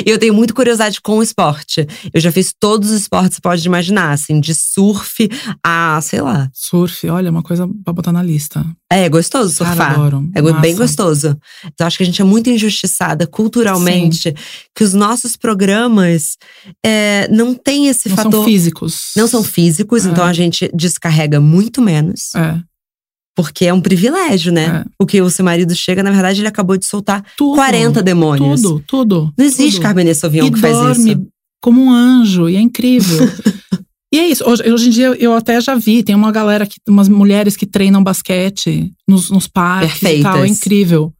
[0.05, 1.87] E eu tenho muita curiosidade com o esporte.
[2.13, 5.29] Eu já fiz todos os esportes que você pode imaginar, assim, de surf
[5.65, 6.49] a, sei lá.
[6.53, 8.65] surf, olha, uma coisa pra botar na lista.
[8.91, 9.77] É, é gostoso surfar.
[9.77, 10.29] Cara, adoro.
[10.35, 10.83] É go- bem Massa.
[10.83, 11.37] gostoso.
[11.73, 14.33] Então, acho que a gente é muito injustiçada culturalmente,
[14.75, 16.37] que os nossos programas
[16.85, 18.31] é, não têm esse Não fator.
[18.33, 19.11] são físicos.
[19.15, 20.09] não são físicos, É.
[20.09, 22.35] então a gente descarrega muito menos.
[22.35, 22.59] É,
[23.35, 24.85] Porque é um privilégio, né?
[24.85, 24.89] É.
[24.97, 27.55] O que o seu marido chega, na verdade, ele acabou de soltar tudo.
[27.55, 28.61] 40 demônios.
[28.61, 29.33] Tudo, tudo.
[29.37, 29.83] Não existe tudo.
[29.83, 31.27] Carmine Sauvignon e que faz dorme isso.
[31.61, 33.19] como um anjo, e é incrível.
[34.13, 34.43] e é isso.
[34.49, 37.65] Hoje, hoje em dia eu até já vi, tem uma galera que, umas mulheres que
[37.65, 40.57] treinam basquete nos, nos parques e tal, é Perfeitas.
[40.57, 41.13] incrível.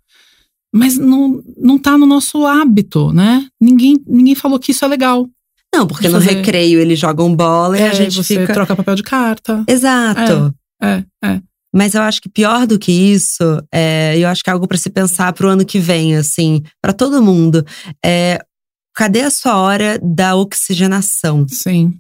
[0.74, 3.46] Mas não, não tá no nosso hábito, né?
[3.62, 5.28] Ninguém, ninguém falou que isso é legal.
[5.74, 8.54] Não, porque no recreio eles jogam bola e É, a gente você fica.
[8.54, 9.64] troca papel de carta.
[9.68, 10.54] Exato.
[10.82, 11.42] É, é.
[11.76, 14.78] Mas eu acho que pior do que isso, é, eu acho que é algo pra
[14.78, 17.66] se pensar pro ano que vem, assim, pra todo mundo.
[18.04, 18.40] É,
[18.96, 21.46] cadê a sua hora da oxigenação?
[21.50, 21.94] Sim.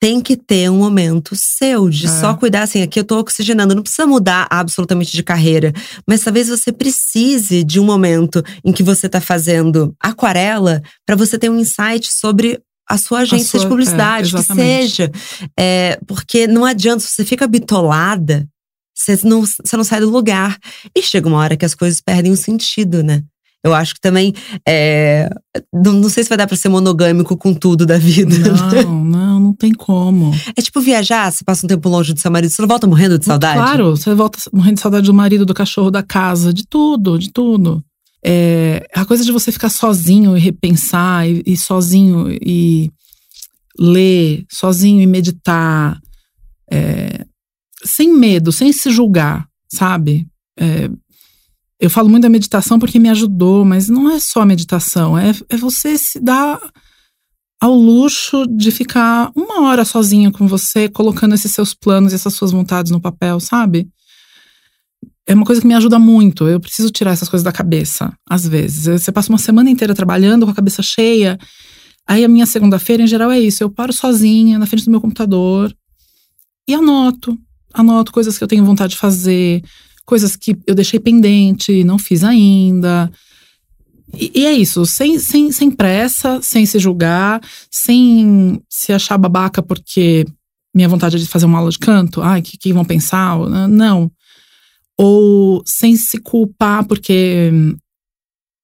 [0.00, 2.08] Tem que ter um momento seu de É.
[2.08, 5.72] só cuidar assim, aqui eu tô oxigenando, não precisa mudar absolutamente de carreira,
[6.06, 11.36] mas talvez você precise de um momento em que você tá fazendo aquarela pra você
[11.36, 14.88] ter um insight sobre a sua agência sua- de é, publicidade, que exatamente.
[14.96, 15.12] seja.
[15.58, 18.46] É, porque não adianta, se você fica bitolada,
[18.98, 20.58] você não, você não sai do lugar.
[20.94, 23.22] E chega uma hora que as coisas perdem o sentido, né?
[23.62, 24.34] Eu acho que também.
[24.66, 25.28] é,
[25.72, 28.36] não, não sei se vai dar pra ser monogâmico com tudo da vida.
[28.38, 30.32] Não, não, não tem como.
[30.56, 33.18] É tipo viajar, você passa um tempo longe do seu marido, você não volta morrendo
[33.18, 33.58] de saudade?
[33.58, 37.30] Claro, você volta morrendo de saudade do marido, do cachorro, da casa, de tudo, de
[37.30, 37.82] tudo.
[38.24, 42.90] É, a coisa de você ficar sozinho e repensar, e, e sozinho e
[43.78, 46.00] ler, sozinho e meditar,
[46.70, 47.24] é,
[47.84, 50.26] sem medo, sem se julgar, sabe?
[50.58, 50.90] É,
[51.80, 55.56] eu falo muito da meditação porque me ajudou, mas não é só meditação, é, é
[55.56, 56.60] você se dar
[57.60, 62.34] ao luxo de ficar uma hora sozinho com você, colocando esses seus planos e essas
[62.34, 63.88] suas vontades no papel, sabe?
[65.26, 66.48] É uma coisa que me ajuda muito.
[66.48, 68.84] Eu preciso tirar essas coisas da cabeça, às vezes.
[68.86, 71.36] Você passa uma semana inteira trabalhando com a cabeça cheia.
[72.06, 73.62] Aí a minha segunda-feira, em geral, é isso.
[73.62, 75.74] Eu paro sozinha na frente do meu computador
[76.66, 77.36] e anoto.
[77.74, 79.62] Anoto coisas que eu tenho vontade de fazer,
[80.04, 83.10] coisas que eu deixei pendente, não fiz ainda.
[84.14, 89.62] E, e é isso, sem, sem, sem pressa, sem se julgar, sem se achar babaca
[89.62, 90.24] porque
[90.74, 92.22] minha vontade é de fazer uma aula de canto.
[92.22, 93.38] Ai, o que, que vão pensar?
[93.68, 94.10] Não.
[94.96, 97.50] Ou sem se culpar porque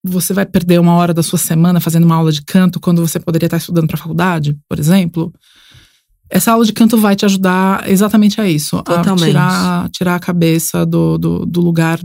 [0.03, 3.19] você vai perder uma hora da sua semana fazendo uma aula de canto quando você
[3.19, 5.33] poderia estar estudando para faculdade, por exemplo.
[6.31, 8.83] Essa aula de canto vai te ajudar exatamente a isso.
[8.83, 9.25] Totalmente.
[9.25, 12.01] A tirar, tirar a cabeça do, do, do lugar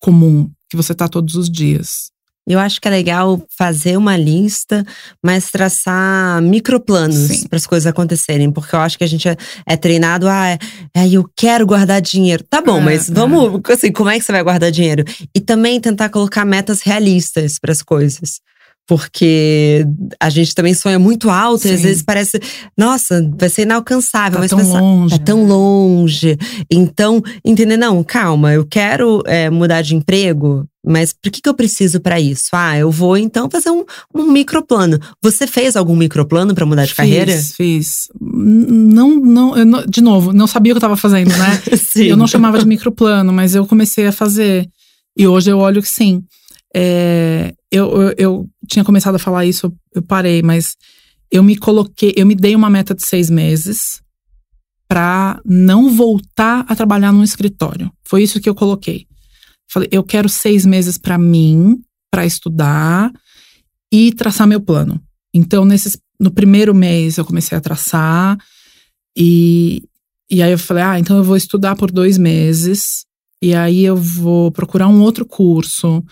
[0.00, 2.12] comum que você tá todos os dias.
[2.46, 4.84] Eu acho que é legal fazer uma lista,
[5.24, 8.50] mas traçar microplanos para as coisas acontecerem.
[8.52, 10.58] Porque eu acho que a gente é, é treinado, ah, é,
[10.94, 12.44] é, eu quero guardar dinheiro.
[12.44, 15.04] Tá bom, É, mas vamos, assim, como é que você vai guardar dinheiro?
[15.34, 18.40] E também tentar colocar metas realistas para as coisas.
[18.86, 19.86] Porque
[20.20, 21.70] a gente também sonha muito alto Sim.
[21.70, 22.38] e às vezes parece,
[22.76, 24.32] nossa, vai ser inalcançável.
[24.34, 25.14] Tá mas tão pensa, longe.
[25.14, 26.36] É tão longe.
[26.70, 31.54] Então, entender, não, calma, eu quero é, mudar de emprego, mas por que, que eu
[31.54, 32.48] preciso para isso?
[32.52, 34.98] Ah, eu vou então fazer um, um microplano.
[35.22, 37.32] Você fez algum microplano para mudar de carreira?
[37.32, 38.08] Fiz, fiz.
[38.20, 41.62] N- Não, não, eu não- de novo, não sabia o que eu tava fazendo, né?
[41.78, 42.04] Sim.
[42.04, 44.68] Eu não chamava de microplano, mas eu comecei a fazer.
[45.16, 46.22] E hoje eu olho que sim.
[46.76, 50.76] É, eu, eu, eu tinha começado a falar isso, eu parei, mas
[51.30, 54.02] eu me coloquei, eu me dei uma meta de seis meses
[54.88, 57.90] para não voltar a trabalhar num escritório.
[58.04, 59.06] Foi isso que eu coloquei.
[59.68, 63.12] Falei, eu quero seis meses para mim, para estudar
[63.92, 65.00] e traçar meu plano.
[65.32, 68.36] Então, nesses, no primeiro mês, eu comecei a traçar
[69.16, 69.82] e,
[70.30, 73.04] e aí eu falei, ah, então eu vou estudar por dois meses
[73.40, 76.04] e aí eu vou procurar um outro curso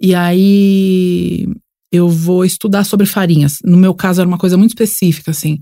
[0.00, 1.46] e aí
[1.90, 3.58] eu vou estudar sobre farinhas.
[3.64, 5.58] No meu caso, era uma coisa muito específica, assim.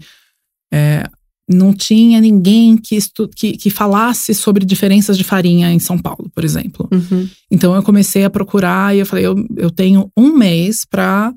[0.73, 1.09] É,
[1.49, 6.29] não tinha ninguém que, estu que, que falasse sobre diferenças de farinha em São Paulo,
[6.35, 6.89] por exemplo.
[6.93, 7.29] Uhum.
[7.51, 11.33] Então eu comecei a procurar e eu falei, eu, eu tenho um mês para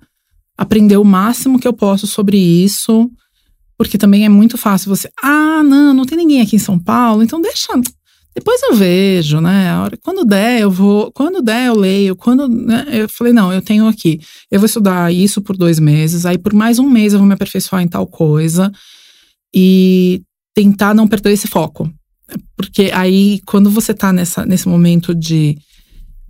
[0.58, 3.10] aprender o máximo que eu posso sobre isso,
[3.78, 7.24] porque também é muito fácil você, ah, não, não tem ninguém aqui em São Paulo,
[7.24, 7.68] então deixa,
[8.40, 9.70] depois eu vejo, né?
[9.70, 12.86] A hora, quando der, eu vou, quando der, eu leio, quando, né?
[12.90, 16.54] eu falei, não, eu tenho aqui, eu vou estudar isso por dois meses, aí por
[16.54, 18.72] mais um mês eu vou me aperfeiçoar em tal coisa
[19.54, 20.22] e
[20.56, 21.92] tentar não perder esse foco.
[22.56, 25.58] Porque aí, quando você tá nessa, nesse momento de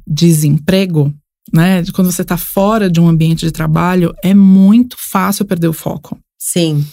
[0.07, 1.13] desemprego,
[1.53, 1.81] né?
[1.83, 5.73] De quando você tá fora de um ambiente de trabalho, é muito fácil perder o
[5.73, 6.17] foco.
[6.39, 6.83] Sim.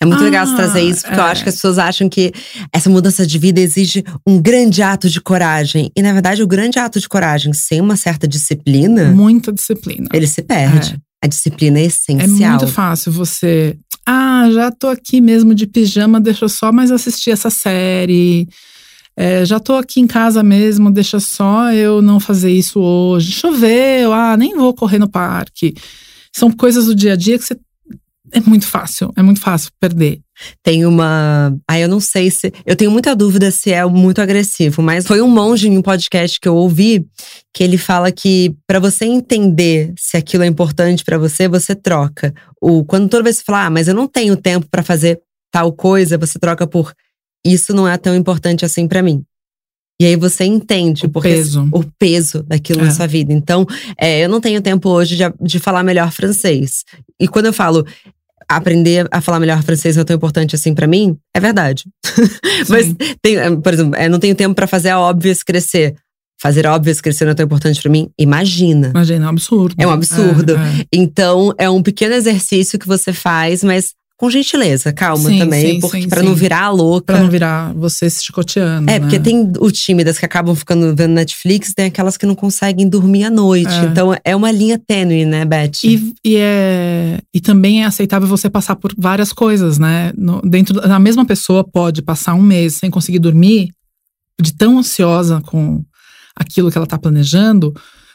[0.00, 1.30] É muito Ah, legal você trazer isso, porque eu é.
[1.30, 2.32] acho que as pessoas acham que
[2.72, 5.90] essa mudança de vida exige um grande ato de coragem.
[5.96, 10.08] E, na verdade, o grande ato de coragem, sem uma certa disciplina, Muita disciplina.
[10.12, 10.98] ele se perde.
[11.22, 12.58] A disciplina é É essencial.
[12.58, 13.78] muito fácil você.
[14.06, 18.46] Ah, já tô aqui mesmo de pijama, deixa eu só mais assistir essa série.
[19.16, 23.30] É, já tô aqui em casa mesmo, deixa só eu não fazer isso hoje.
[23.32, 25.72] Choveu, ah, nem vou correr no parque.
[26.36, 27.56] São coisas do dia a dia que você.
[28.34, 30.20] É muito fácil, é muito fácil perder.
[30.62, 31.56] Tem uma.
[31.70, 32.52] Aí eu não sei se.
[32.66, 36.40] Eu tenho muita dúvida se é muito agressivo, mas foi um monge em um podcast
[36.40, 37.06] que eu ouvi
[37.54, 42.34] que ele fala que para você entender se aquilo é importante pra você, você troca.
[42.60, 45.20] O, quando toda vez você fala, ah, mas eu não tenho tempo pra fazer
[45.52, 46.92] tal coisa, você troca por
[47.46, 49.22] isso não é tão importante assim pra mim.
[50.00, 51.68] E aí você entende O peso.
[51.72, 52.84] o peso daquilo É.
[52.86, 53.32] na sua vida.
[53.32, 53.64] Então,
[53.96, 56.82] é, eu não tenho tempo hoje de, de falar melhor francês.
[57.20, 57.86] E quando eu falo
[58.48, 61.84] aprender a falar melhor francês não é tão importante assim pra mim, é verdade.
[62.68, 65.94] Mas, tem, eh, por exemplo, é, não tenho tempo pra fazer a óbvias crescer.
[66.40, 68.10] Fazer óbvias crescer não é tão importante pra mim?
[68.18, 68.88] Imagina.
[68.88, 69.74] Imagina, é um absurdo.
[69.78, 70.56] É um absurdo.
[70.56, 70.84] É, é.
[70.92, 75.80] Então, é um pequeno exercício que você faz, mas com gentileza, calma Sim, também, sim,
[75.80, 77.12] porque para não virar louca.
[77.14, 78.88] Pra não virar você se chicoteando.
[78.88, 79.24] É, porque né?
[79.24, 83.30] tem o tímidas que acabam ficando vendo Netflix, tem aquelas que não conseguem dormir à
[83.30, 83.72] noite.
[83.72, 83.84] É.
[83.84, 85.82] Então é uma linha tênue, né, Beth?
[85.82, 90.12] E, e, é, e também é aceitável você passar por várias coisas, né?
[90.16, 93.70] No- dentro da a mesma pessoa pode passar um mês sem conseguir dormir,
[94.40, 95.82] de tão ansiosa com
[96.36, 97.72] aquilo que ela tá planejando,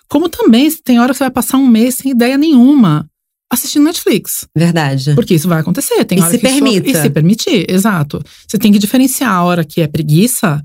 [0.08, 3.09] como também tem hora que você vai passar um mês sem ideia nenhuma
[3.50, 4.48] assistindo Netflix.
[4.56, 5.16] Verdade.
[5.16, 6.04] Porque isso vai acontecer.
[6.06, 6.90] Tem E hora se que isso- permita.
[6.90, 8.22] e se permitir, exato.
[8.48, 10.64] Você tem que diferenciar a hora que é preguiça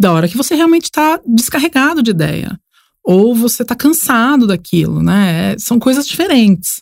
[0.00, 2.58] da hora que você realmente tá descarregado de ideia.
[3.04, 5.56] Ou você tá cansado daquilo, né?
[5.58, 6.80] São coisas diferentes.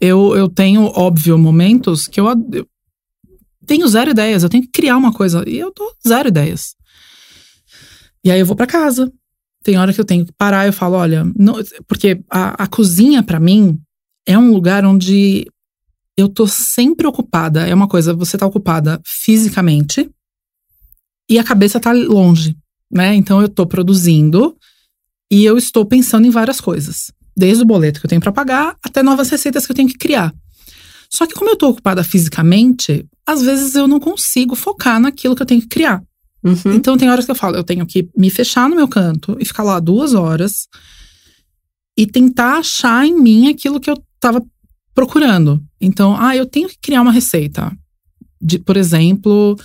[0.00, 2.66] Eu, eu tenho, óbvio, momentos que eu, eu
[3.66, 4.42] tenho zero ideias.
[4.42, 5.44] Eu tenho que criar uma coisa.
[5.46, 6.74] E eu tô zero ideias.
[8.24, 9.12] E aí eu vou pra casa.
[9.64, 12.66] Tem hora que eu tenho que parar e eu falo, olha, não- porque a, a
[12.66, 13.78] cozinha pra mim
[14.28, 15.46] é um lugar onde
[16.14, 17.66] eu tô sempre ocupada.
[17.66, 20.08] É uma coisa, você tá ocupada fisicamente
[21.30, 22.54] e a cabeça tá longe,
[22.92, 23.14] né?
[23.14, 24.54] Então eu tô produzindo
[25.32, 28.76] e eu estou pensando em várias coisas, desde o boleto que eu tenho para pagar
[28.84, 30.30] até novas receitas que eu tenho que criar.
[31.10, 35.40] Só que como eu tô ocupada fisicamente, às vezes eu não consigo focar naquilo que
[35.40, 36.02] eu tenho que criar.
[36.44, 36.74] Uhum.
[36.74, 39.44] Então tem horas que eu falo, eu tenho que me fechar no meu canto e
[39.46, 40.68] ficar lá duas horas
[41.96, 44.44] e tentar achar em mim aquilo que eu tava
[44.94, 45.62] procurando.
[45.80, 47.76] Então, ah, eu tenho que criar uma receita.
[48.40, 49.56] De, por exemplo,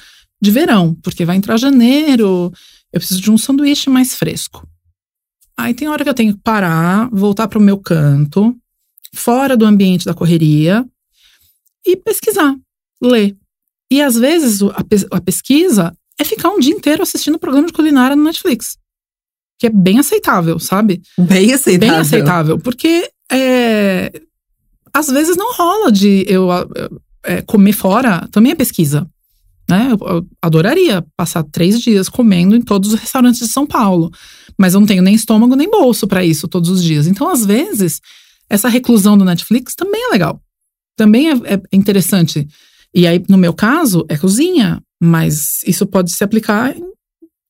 [0.41, 2.51] de verão, porque vai entrar janeiro,
[2.91, 4.67] eu preciso de um sanduíche mais fresco.
[5.55, 8.55] Aí tem hora que eu tenho que parar, voltar para o meu canto,
[9.13, 10.83] fora do ambiente da correria,
[11.85, 12.55] e pesquisar,
[13.01, 13.37] ler.
[13.91, 17.73] E às vezes a, pes- a pesquisa é ficar um dia inteiro assistindo programa de
[17.73, 18.77] culinária no Netflix.
[19.59, 21.01] Que é bem aceitável, sabe?
[21.17, 21.91] Bem aceitável.
[21.91, 22.57] Bem aceitável.
[22.57, 24.11] Porque é,
[24.95, 26.49] às vezes não rola de eu
[27.23, 29.07] é, comer fora, também é pesquisa.
[29.69, 29.89] Né?
[29.91, 34.11] Eu, eu, adoraria passar três dias comendo em todos os restaurantes de São Paulo,
[34.57, 37.07] mas eu não tenho nem estômago nem bolso para isso todos os dias.
[37.07, 37.99] Então, às vezes,
[38.49, 40.41] essa reclusão do Netflix também é legal,
[40.95, 42.47] também é, é interessante.
[42.93, 46.83] E aí, no meu caso, é cozinha, mas isso pode se aplicar em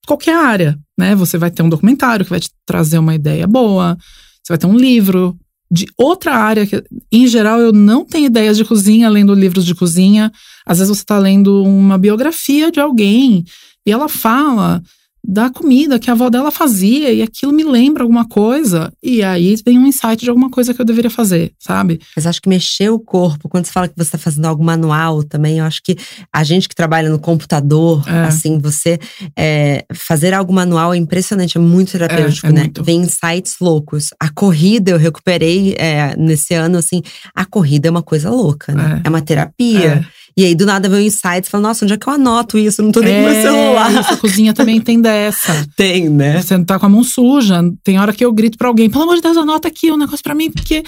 [0.07, 1.15] qualquer área, né?
[1.15, 3.97] Você vai ter um documentário que vai te trazer uma ideia boa,
[4.41, 5.37] você vai ter um livro
[5.73, 9.73] de outra área que, em geral, eu não tenho ideias de cozinha lendo livros de
[9.73, 10.31] cozinha.
[10.63, 13.43] Às vezes você está lendo uma biografia de alguém
[13.83, 14.83] e ela fala
[15.25, 18.91] da comida que a avó dela fazia e aquilo me lembra alguma coisa.
[19.01, 22.01] E aí vem um insight de alguma coisa que eu deveria fazer, sabe?
[22.13, 25.23] Mas acho que mexer o corpo, quando você fala que você está fazendo algo manual
[25.23, 25.95] também, eu acho que
[26.31, 28.25] a gente que trabalha no computador, é.
[28.25, 28.99] assim, você
[29.37, 32.61] é, fazer algo manual é impressionante, é muito terapêutico, é, é né?
[32.63, 32.83] Muito.
[32.83, 34.09] Vem insights loucos.
[34.19, 37.01] A corrida eu recuperei é, nesse ano, assim,
[37.33, 39.01] a corrida é uma coisa louca, né?
[39.03, 40.05] É, é uma terapia.
[40.35, 42.57] E aí, do nada, vem um insight e fala: Nossa, onde é que eu anoto
[42.57, 42.81] isso?
[42.81, 43.95] Não tô nem é, com meu celular.
[43.95, 45.53] Essa cozinha também tem dessa.
[45.77, 46.41] tem, né?
[46.41, 47.61] Você não tá com a mão suja.
[47.83, 50.23] Tem hora que eu grito pra alguém: Pelo amor de Deus, anota aqui um negócio
[50.23, 50.83] pra mim, porque eu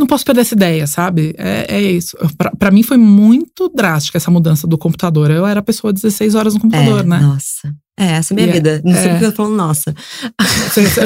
[0.00, 1.34] não posso perder essa ideia, sabe?
[1.38, 2.16] É, é isso.
[2.36, 5.30] Pra, pra mim foi muito drástica essa mudança do computador.
[5.30, 7.18] Eu era pessoa 16 horas no computador, é, né?
[7.20, 7.74] Nossa.
[8.00, 8.82] É, essa é a minha yeah, vida.
[8.82, 9.08] Não sei é.
[9.10, 9.94] porque eu tô falando nossa.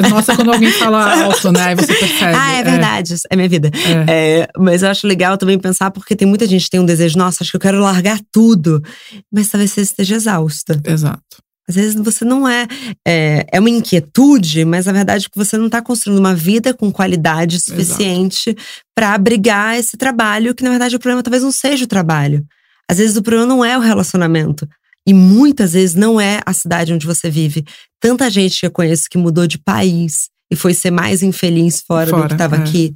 [0.09, 1.65] Nossa, quando alguém fala alto, né?
[1.65, 2.33] Aí você percebe.
[2.33, 2.63] Ah, é, é.
[2.63, 3.13] verdade.
[3.13, 3.69] É, é minha vida.
[4.07, 4.39] É.
[4.39, 4.47] é.
[4.57, 7.43] mas eu acho legal também pensar, porque tem muita gente que tem um desejo, nossa,
[7.43, 8.81] acho que eu quero largar tudo.
[9.29, 10.79] Mas talvez você esteja exausta.
[10.85, 11.43] Exato.
[11.67, 12.65] Às vezes você não é.
[13.05, 16.89] É, é uma inquietude, mas na verdade que você não está construindo uma vida com
[16.93, 18.55] qualidade suficiente
[18.95, 22.45] para abrigar esse trabalho, que na verdade o problema talvez não seja o trabalho.
[22.89, 24.65] Às vezes o problema não é o relacionamento.
[25.07, 27.63] E muitas vezes não é a cidade onde você vive.
[27.99, 32.09] Tanta gente que eu conheço que mudou de país e foi ser mais infeliz fora,
[32.09, 32.59] fora do que estava é.
[32.59, 32.93] aqui.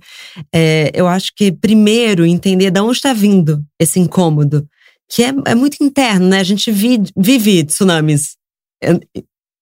[0.53, 4.67] É, eu acho que, primeiro, entender de onde está vindo esse incômodo,
[5.09, 6.39] que é, é muito interno, né?
[6.39, 8.37] A gente vi, vive tsunamis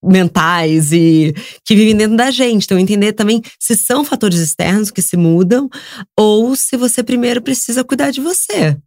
[0.04, 1.34] mentais e
[1.66, 2.66] que vivem dentro da gente.
[2.66, 5.70] Então, entender também se são fatores externos que se mudam
[6.18, 8.78] ou se você primeiro precisa cuidar de você.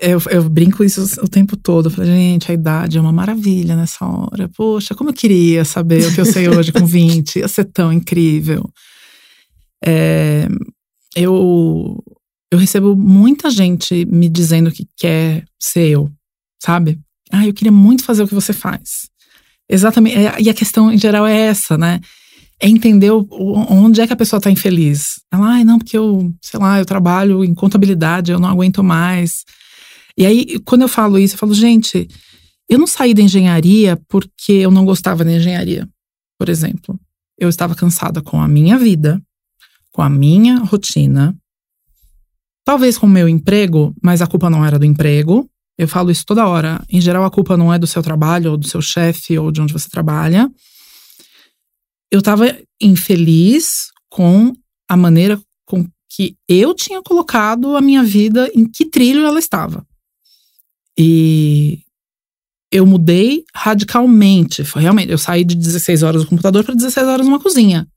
[0.00, 1.86] Eu, eu, brinco isso o tempo todo.
[1.86, 4.48] Eu falei, gente, a idade é uma maravilha nessa hora.
[4.48, 7.40] Poxa, como eu queria saber o que eu sei hoje com 20.
[7.40, 8.68] Ia ser tão incrível.
[9.84, 10.48] É,
[11.14, 12.02] eu,
[12.50, 16.10] eu recebo muita gente me dizendo que quer ser eu,
[16.62, 16.98] sabe?
[17.30, 19.08] Ah, eu queria muito fazer o que você faz.
[19.68, 20.16] Exatamente.
[20.16, 22.00] É, e a questão em geral é essa, né?
[22.58, 25.20] É entender onde é que a pessoa está infeliz.
[25.32, 29.44] Ela, ai, não, porque eu, sei lá, eu trabalho em contabilidade, eu não aguento mais.
[30.20, 32.06] E aí, quando eu falo isso, eu falo, gente,
[32.68, 35.88] eu não saí da engenharia porque eu não gostava da engenharia,
[36.38, 37.00] por exemplo.
[37.38, 39.18] Eu estava cansada com a minha vida,
[39.90, 41.34] com a minha rotina,
[42.66, 45.48] talvez com o meu emprego, mas a culpa não era do emprego.
[45.78, 46.84] Eu falo isso toda hora.
[46.90, 49.62] Em geral, a culpa não é do seu trabalho, ou do seu chefe, ou de
[49.62, 50.50] onde você trabalha.
[52.12, 54.52] Eu estava infeliz com
[54.86, 59.82] a maneira com que eu tinha colocado a minha vida, em que trilho ela estava.
[61.02, 61.78] E
[62.70, 64.62] eu mudei radicalmente.
[64.64, 67.88] Foi realmente, eu saí de 16 horas no computador para 16 horas numa cozinha.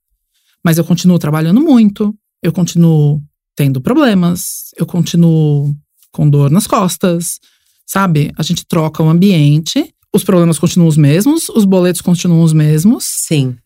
[0.64, 3.22] Mas eu continuo trabalhando muito, eu continuo
[3.58, 5.76] tendo problemas, eu continuo
[6.14, 7.42] com dor nas costas,
[7.86, 8.32] sabe?
[8.38, 13.04] A gente troca o ambiente, os problemas continuam os mesmos, os boletos continuam os mesmos.
[13.06, 13.58] Sim.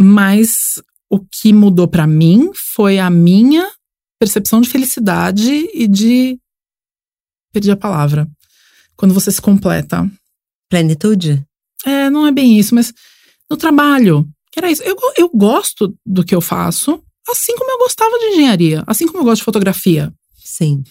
[0.00, 3.68] Mas o que mudou para mim foi a minha
[4.16, 6.38] percepção de felicidade e de
[7.52, 8.28] perdi a palavra
[8.96, 10.10] quando você se completa.
[10.68, 11.44] Plenitude?
[11.84, 12.92] É, não é bem isso, mas
[13.50, 14.82] no trabalho, que era isso.
[14.82, 19.18] Eu, eu gosto do que eu faço, assim como eu gostava de engenharia, assim como
[19.18, 20.12] eu gosto de fotografia.
[20.36, 20.82] Sim.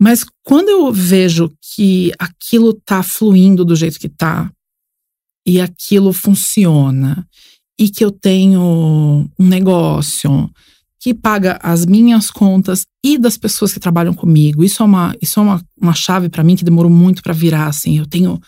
[0.00, 4.50] Mas quando eu vejo que aquilo tá fluindo do jeito que tá,
[5.46, 7.28] e aquilo funciona,
[7.78, 10.50] e que eu tenho um negócio,
[11.02, 14.62] que paga as minhas contas e das pessoas que trabalham comigo.
[14.62, 17.66] Isso é uma, isso é uma, uma chave para mim que demorou muito para virar
[17.66, 17.98] assim.
[17.98, 18.40] Eu tenho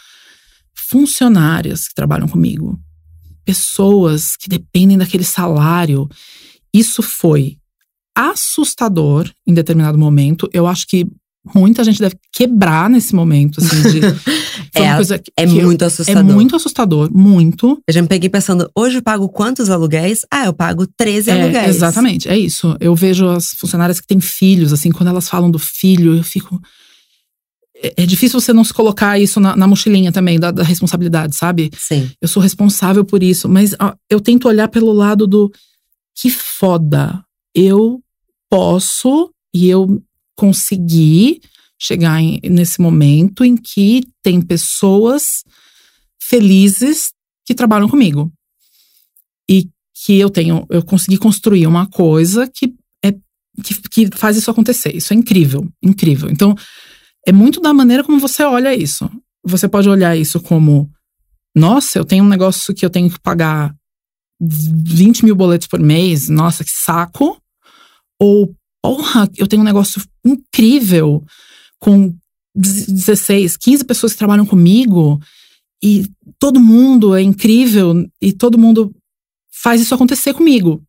[0.72, 2.78] funcionárias que trabalham comigo,
[3.44, 6.08] pessoas que dependem daquele salário.
[6.72, 7.58] Isso foi
[8.16, 10.48] assustador em determinado momento.
[10.52, 11.08] Eu acho que
[11.54, 14.00] muita gente deve quebrar nesse momento, assim, de.
[14.74, 16.20] é, uma coisa que, é que muito eu, assustador.
[16.20, 17.82] É muito assustador, muito.
[17.86, 20.24] Eu já me peguei pensando, hoje eu pago quantos aluguéis?
[20.30, 21.76] Ah, eu pago 13 é, aluguéis.
[21.76, 22.76] Exatamente, é isso.
[22.80, 26.60] Eu vejo as funcionárias que têm filhos, assim, quando elas falam do filho, eu fico.
[27.76, 31.36] É, é difícil você não se colocar isso na, na mochilinha também, da, da, responsabilidade,
[31.36, 31.70] sabe?
[31.76, 32.10] Sim.
[32.20, 35.52] Eu sou responsável por isso, mas ó, eu tento olhar pelo lado do
[36.14, 37.22] que foda.
[37.54, 38.00] Eu
[38.48, 40.02] posso e eu
[40.36, 41.40] conseguir
[41.78, 45.44] chegar em, nesse momento em que tem pessoas
[46.22, 47.12] felizes
[47.44, 48.32] que trabalham comigo.
[49.48, 49.68] E
[50.04, 53.12] que eu tenho, eu consegui construir uma coisa que é
[53.62, 54.94] que, que faz isso acontecer.
[54.94, 56.30] Isso é incrível, incrível.
[56.30, 56.54] Então,
[57.26, 59.10] é muito da maneira como você olha isso.
[59.44, 60.90] Você pode olhar isso como,
[61.54, 63.74] nossa, eu tenho um negócio que eu tenho que pagar
[64.40, 67.40] 20 mil boletos por mês, nossa, que saco.
[68.18, 71.22] Ou, porra, eu tenho um negócio incrível
[71.78, 72.14] com
[72.54, 75.20] 16, 15 pessoas que trabalham comigo
[75.82, 76.08] e
[76.38, 78.94] todo mundo é incrível e todo mundo
[79.52, 80.82] faz isso acontecer comigo.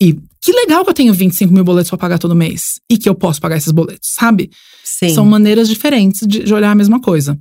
[0.00, 3.08] E que legal que eu tenho 25 mil boletos para pagar todo mês e que
[3.08, 4.50] eu posso pagar esses boletos, sabe?
[4.82, 5.10] Sim.
[5.10, 7.38] São maneiras diferentes de, de olhar a mesma coisa.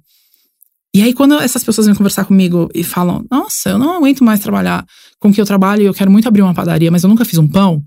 [0.93, 4.39] E aí, quando essas pessoas vêm conversar comigo e falam: Nossa, eu não aguento mais
[4.39, 4.85] trabalhar
[5.19, 7.23] com o que eu trabalho e eu quero muito abrir uma padaria, mas eu nunca
[7.23, 7.83] fiz um pão,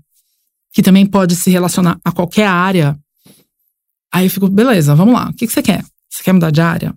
[0.71, 2.97] que também pode se relacionar a qualquer área.
[4.13, 5.29] Aí eu fico: Beleza, vamos lá.
[5.29, 5.83] O que, que você quer?
[6.09, 6.95] Você quer mudar de área?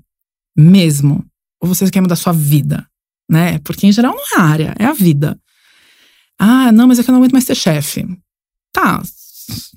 [0.56, 1.24] Mesmo?
[1.60, 2.86] Ou você quer mudar sua vida?
[3.28, 3.58] Né?
[3.60, 5.38] Porque em geral não é a área, é a vida.
[6.38, 8.06] Ah, não, mas é que eu não aguento mais ser chefe.
[8.72, 9.02] Tá,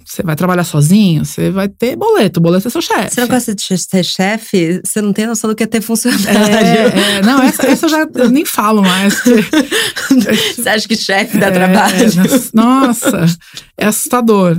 [0.05, 3.13] você vai trabalhar sozinho, você vai ter boleto, boleto é seu chefe.
[3.13, 4.81] Você não gosta de ser chefe?
[4.83, 6.27] Você não tem noção do que é ter funcionário.
[6.27, 9.21] É, é, não, essa, essa eu já eu nem falo mais.
[10.55, 12.05] você acha que chefe dá é, trabalho?
[12.53, 13.25] Nossa,
[13.77, 14.57] é assustador.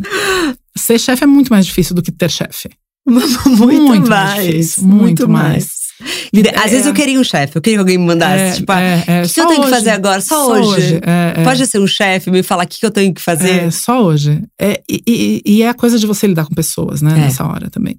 [0.80, 2.68] Ser chefe é muito mais difícil do que ter chefe.
[3.06, 3.48] Muito,
[3.80, 4.34] muito, mais.
[4.34, 5.66] mais difícil, muito, muito mais.
[6.00, 6.54] mais.
[6.54, 8.72] Às é, vezes eu queria um chefe, eu queria que alguém me mandasse, é, tipo,
[8.72, 10.20] é, é, o que, eu tenho hoje, que fazer agora?
[10.20, 10.68] Só, só hoje.
[10.68, 11.00] hoje.
[11.02, 11.44] É, é.
[11.44, 13.64] Pode ser um chefe, me falar o que eu tenho que fazer.
[13.64, 14.42] É, só hoje.
[14.60, 17.68] É, e, e, e, é a coisa de você lidar com pessoas, né, nessa hora
[17.70, 17.98] também.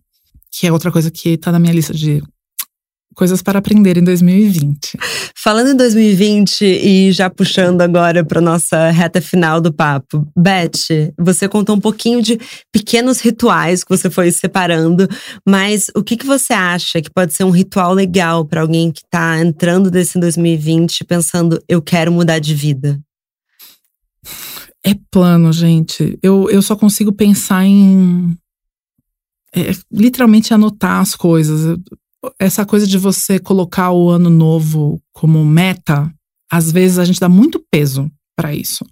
[0.52, 2.22] Que é outra coisa que tá na minha lista de
[3.16, 4.98] coisas para aprender em 2020.
[5.36, 11.48] Falando em 2020 e já puxando agora para nossa reta final do papo, Beth, você
[11.48, 12.40] contou um pouquinho de
[12.72, 15.08] pequenos rituais que você foi separando,
[15.48, 19.02] mas o que, que você acha que pode ser um ritual legal para alguém que
[19.02, 23.00] está entrando desse 2020 pensando eu quero mudar de vida?
[24.84, 26.18] É plano, gente.
[26.24, 28.36] Eu, eu só consigo pensar em
[29.56, 31.78] é, literalmente anotar as coisas
[32.40, 36.12] essa coisa de você colocar o ano novo como meta,
[36.52, 38.86] às vezes a gente dá muito peso para isso.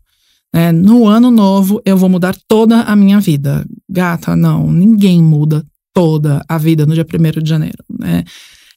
[0.54, 3.66] É, no ano novo eu vou mudar toda a minha vida.
[3.90, 5.64] Gata, não, ninguém muda
[5.94, 7.84] toda a vida no dia 1 de janeiro.
[8.00, 8.24] Né?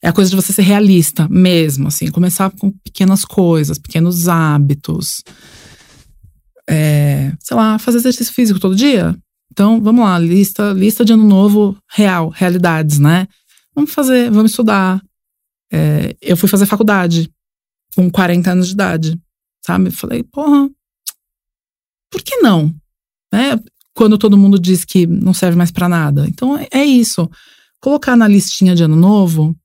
[0.03, 5.23] É a coisa de você ser realista mesmo, assim, começar com pequenas coisas, pequenos hábitos.
[6.69, 9.17] É, sei lá, fazer exercício físico todo dia.
[9.53, 13.29] Então, vamos lá, lista, lista de ano novo real, realidades, né?
[13.75, 15.03] Vamos fazer, vamos estudar.
[15.73, 17.31] É, eu fui fazer faculdade
[17.95, 19.21] com 40 anos de idade,
[19.65, 19.91] sabe?
[19.91, 20.69] Falei, porra,
[22.11, 22.75] por que não?
[23.33, 23.59] Né?
[23.95, 26.27] Quando todo mundo diz que não serve mais para nada.
[26.29, 27.31] Então é, é isso.
[27.81, 29.57] Colocar na listinha de ano novo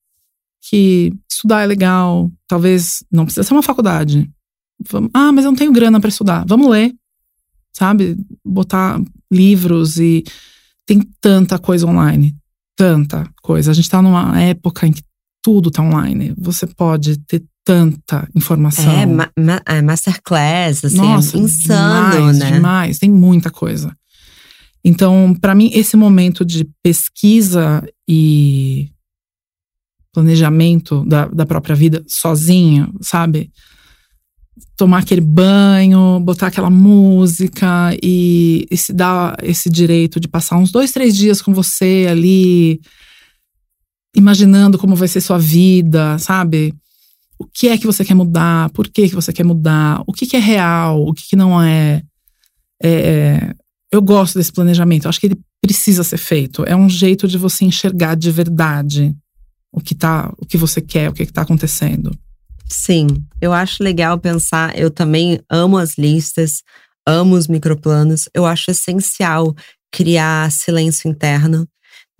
[0.62, 4.30] que estudar é legal, talvez não precisa ser uma faculdade.
[4.89, 6.45] Vamos, ah, mas eu não tenho grana para estudar.
[6.45, 6.93] Vamos ler,
[7.72, 8.18] sabe?
[8.43, 9.01] Botar
[9.32, 10.24] livros e
[10.86, 12.36] tem tanta coisa online,
[12.78, 13.71] tanta coisa.
[13.71, 15.01] A gente está numa época em que
[15.43, 16.34] tudo está online.
[16.38, 18.89] Você pode ter tanta informação.
[18.89, 22.51] É, ma ma é, masterclass, assim, Nossa, é insano, demais, né?
[22.51, 23.93] Demais, tem muita coisa.
[24.84, 28.89] Então, para mim, esse momento de pesquisa e
[30.13, 33.51] planejamento da, da própria vida sozinho, sabe?
[34.76, 40.72] Tomar aquele banho, botar aquela música e, e, se dar esse direito de passar uns
[40.72, 42.80] dois, três dias com você ali,
[44.16, 46.74] imaginando como vai ser sua vida, sabe?
[47.39, 48.70] O que é que você quer mudar?
[48.72, 50.03] Por que, que você quer mudar?
[50.08, 51.08] O que, que é real?
[51.08, 52.01] O que, que não é?
[52.82, 52.89] é?
[52.89, 53.55] é
[53.91, 55.05] eu gosto desse planejamento.
[55.05, 56.64] Eu acho que ele precisa ser feito.
[56.66, 59.16] É um jeito de você enxergar de verdade
[59.72, 62.18] o que tá, o que você quer, o que está acontecendo.
[62.70, 63.07] Sim,
[63.41, 64.78] eu acho legal pensar.
[64.78, 66.63] Eu também amo as listas,
[67.05, 68.28] amo os microplanos.
[68.34, 69.55] Eu acho essencial
[69.91, 71.68] criar silêncio interno,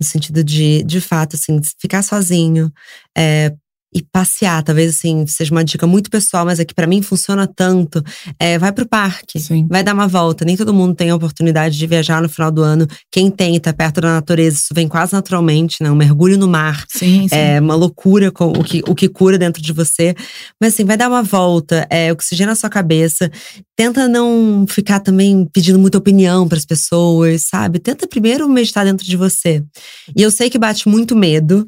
[0.00, 2.72] no sentido de, de fato, assim, ficar sozinho,
[3.16, 3.54] é,
[3.94, 7.46] e passear, talvez assim, seja uma dica muito pessoal, mas aqui é para mim funciona
[7.46, 8.02] tanto.
[8.38, 9.66] É, vai pro parque, Sim.
[9.68, 10.44] vai dar uma volta.
[10.44, 12.86] Nem todo mundo tem a oportunidade de viajar no final do ano.
[13.10, 15.90] Quem tem tá perto da natureza, isso vem quase naturalmente, né?
[15.90, 16.84] Um mergulho no mar.
[16.88, 17.34] Sim, sim.
[17.34, 20.14] É uma loucura com o que, o que cura dentro de você.
[20.60, 23.30] Mas assim, vai dar uma volta, é, oxigena a sua cabeça.
[23.74, 27.78] Tenta não ficar também pedindo muita opinião para as pessoas, sabe?
[27.78, 29.64] Tenta primeiro meditar dentro de você.
[30.14, 31.66] E eu sei que bate muito medo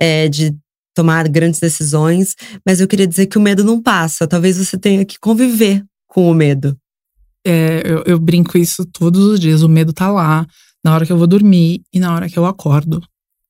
[0.00, 0.52] é, de
[0.94, 2.34] tomar grandes decisões,
[2.66, 4.26] mas eu queria dizer que o medo não passa.
[4.26, 6.76] Talvez você tenha que conviver com o medo.
[7.46, 9.62] É, eu, eu brinco isso todos os dias.
[9.62, 10.46] O medo tá lá,
[10.84, 13.00] na hora que eu vou dormir e na hora que eu acordo.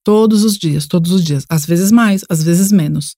[0.04, 1.44] Todos os dias, todos os dias.
[1.48, 3.16] Às vezes mais, às vezes menos.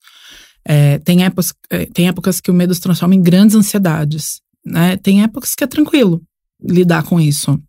[0.64, 4.40] É, tem, épocas, é, tem épocas que o medo se transforma em grandes ansiedades.
[4.64, 4.96] Né?
[4.96, 6.22] Tem épocas que é tranquilo
[6.62, 7.60] lidar com isso.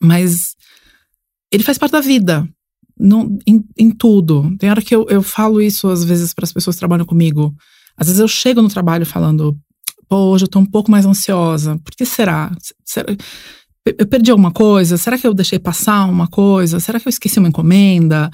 [0.00, 0.54] Mas
[1.50, 2.48] ele faz parte da vida.
[2.98, 4.56] Não, em, em tudo.
[4.58, 7.54] Tem hora que eu, eu falo isso às vezes para as pessoas que trabalham comigo.
[7.96, 9.56] Às vezes eu chego no trabalho falando,
[10.08, 11.78] pô, hoje eu tô um pouco mais ansiosa.
[11.84, 12.50] Por que será?
[12.84, 13.14] será?
[13.84, 14.96] Eu perdi alguma coisa?
[14.96, 16.80] Será que eu deixei passar uma coisa?
[16.80, 18.30] Será que eu esqueci uma encomenda?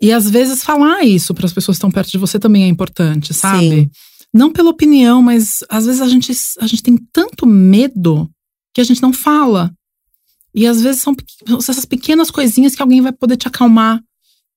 [0.00, 2.68] E às vezes falar isso para as pessoas que estão perto de você também é
[2.68, 3.68] importante, sabe?
[3.68, 3.90] Sim.
[4.32, 8.30] Não pela opinião, mas às vezes a gente, a gente tem tanto medo
[8.74, 9.72] que a gente não fala.
[10.56, 11.14] E às vezes são
[11.58, 14.02] essas pequenas coisinhas que alguém vai poder te acalmar.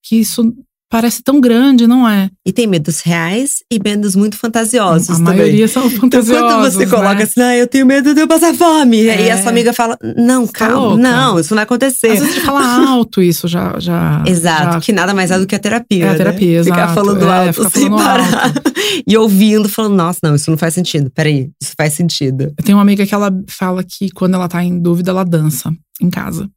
[0.01, 0.55] Que isso
[0.89, 2.29] parece tão grande, não é?
[2.45, 5.35] E tem medos reais e medos muito fantasiosos a também.
[5.37, 7.23] maioria são fantasiosos, Então quando você coloca né?
[7.23, 9.07] assim, ah, eu tenho medo de eu passar fome.
[9.07, 9.27] É.
[9.27, 10.97] E a sua amiga fala, não, calma, louca.
[11.03, 12.07] não, isso não vai acontecer.
[12.13, 13.75] Às vezes de falar alto isso já.
[13.79, 16.05] já Exato, já- que nada mais é do que a terapia.
[16.05, 16.17] É a né?
[16.17, 16.93] terapia, Ficar exato.
[16.95, 18.53] falando É, alto ficar sem falando parar.
[19.07, 21.11] e ouvindo, falando, nossa, não, isso não faz sentido.
[21.13, 22.51] Peraí, isso faz sentido.
[22.57, 25.71] Eu tenho uma amiga que ela fala que quando ela tá em dúvida, ela dança
[26.01, 26.49] em casa.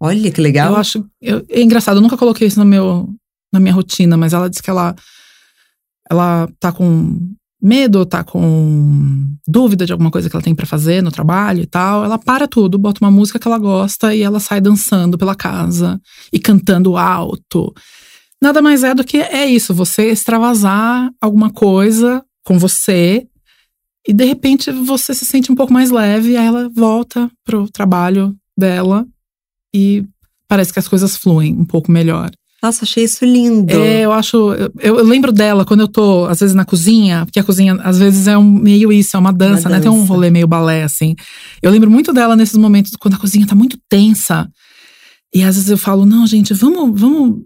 [0.00, 0.72] Olha que legal.
[0.72, 1.04] Eu acho.
[1.22, 3.08] eu- é engraçado, eu nunca coloquei isso no meu,
[3.52, 4.94] na minha rotina, mas ela diz que ela,
[6.10, 11.02] ela tá com medo, tá com dúvida de alguma coisa que ela tem pra fazer
[11.02, 12.04] no trabalho e tal.
[12.04, 16.00] Ela para tudo, bota uma música que ela gosta e ela sai dançando pela casa
[16.32, 17.74] e cantando alto.
[18.40, 23.26] Nada mais é do que é isso, você extravasar alguma coisa com você
[24.06, 28.36] e de repente você se sente um pouco mais leve, aí ela volta pro trabalho
[28.56, 29.06] dela
[29.74, 30.04] e
[30.46, 32.30] parece que as coisas fluem um pouco melhor.
[32.66, 33.72] Nossa, achei isso lindo.
[33.72, 34.36] É, eu acho.
[34.54, 37.96] Eu, eu lembro dela quando eu tô, às vezes, na cozinha, porque a cozinha, às
[37.96, 39.80] vezes, é um meio isso, é uma dança, Uma né?
[39.80, 41.14] Tem um rolê meio balé, assim.
[41.62, 44.50] Eu lembro muito dela nesses momentos quando a cozinha tá muito tensa.
[45.32, 47.42] E às vezes eu falo, não, gente, vamos, vamos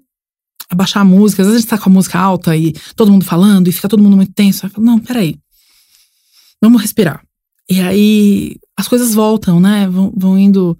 [0.70, 1.42] abaixar a música.
[1.42, 3.90] Às vezes a gente tá com a música alta e todo mundo falando e fica
[3.90, 4.64] todo mundo muito tenso.
[4.64, 5.36] Eu falo, não, peraí.
[6.62, 7.22] Vamos respirar.
[7.68, 9.86] E aí as coisas voltam, né?
[9.86, 10.78] Vão, vão indo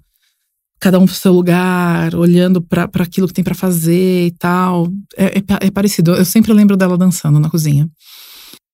[0.81, 4.87] cada um pro seu lugar, olhando pra aquilo que tem pra fazer e tal.
[5.15, 6.13] É, é é parecido.
[6.15, 7.87] Eu sempre lembro dela dançando na cozinha.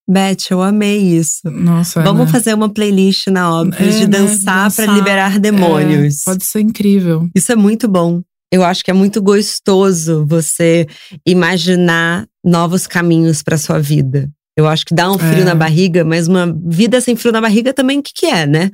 [0.10, 1.42] Beth, eu amei isso.
[1.52, 2.02] Nossa.
[2.02, 2.32] Vamos né?
[2.32, 4.20] fazer uma playlist na Óbvios É, de né?
[4.20, 4.96] dançar pra Dançar.
[4.96, 6.22] liberar demônios.
[6.22, 7.28] É, pode ser incrível.
[7.36, 8.22] Isso é muito bom.
[8.50, 10.88] Eu acho que é muito gostoso você
[11.28, 14.30] imaginar novos caminhos pra sua vida.
[14.58, 15.44] Eu acho que dá um frio É.
[15.44, 18.72] na barriga, mas uma vida sem frio na barriga também, o que, que é, né?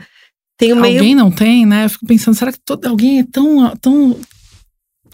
[0.57, 0.99] Tem o meio.
[0.99, 1.85] Alguém não tem, né?
[1.85, 4.17] Eu fico pensando, será que todo, alguém é tão, tão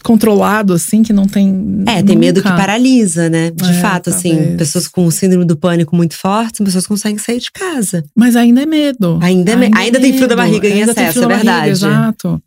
[0.02, 1.82] controlado assim que não tem.
[1.86, 2.60] É, tem medo que nunca?
[2.60, 3.50] paralisa, né?
[3.50, 4.56] De É, fato, assim, talvez.
[4.56, 8.04] pessoas com síndrome do pânico muito forte, são pessoas que conseguem sair de casa.
[8.16, 9.18] Mas ainda é medo.
[9.22, 11.50] Ainda é me- ainda tem frio da barriga em Ainda tem excesso, é na barriga,
[11.52, 11.70] verdade.
[11.70, 12.28] exato.
[12.34, 12.42] O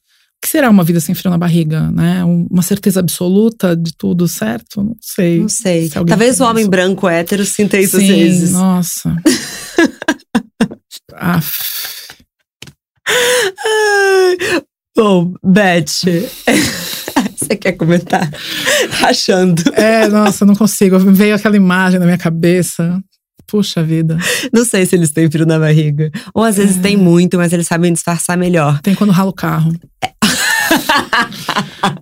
[0.45, 2.23] que será uma vida sem frio na barriga, né?
[2.25, 4.83] Um- Uma certeza absoluta de tudo certo?
[4.83, 5.39] Não sei.
[5.39, 5.87] Não sei.
[5.89, 6.69] Se Talvez o homem isso.
[6.71, 8.51] branco hétero sinta isso às Sim, vezes.
[8.51, 9.15] nossa.
[11.15, 12.03] Aff.
[14.95, 15.86] Bom, Beth,
[17.36, 18.30] você quer comentar?
[18.91, 19.62] Rachando.
[19.74, 20.99] É, nossa, eu não consigo.
[20.99, 23.01] Veio aquela imagem na minha cabeça.
[23.47, 24.18] Puxa vida.
[24.54, 26.12] Não sei se eles têm frio na barriga.
[26.34, 26.82] Ou às vezes É.
[26.82, 28.80] tem muito, mas eles sabem disfarçar melhor.
[28.82, 29.74] Tem quando rala o carro.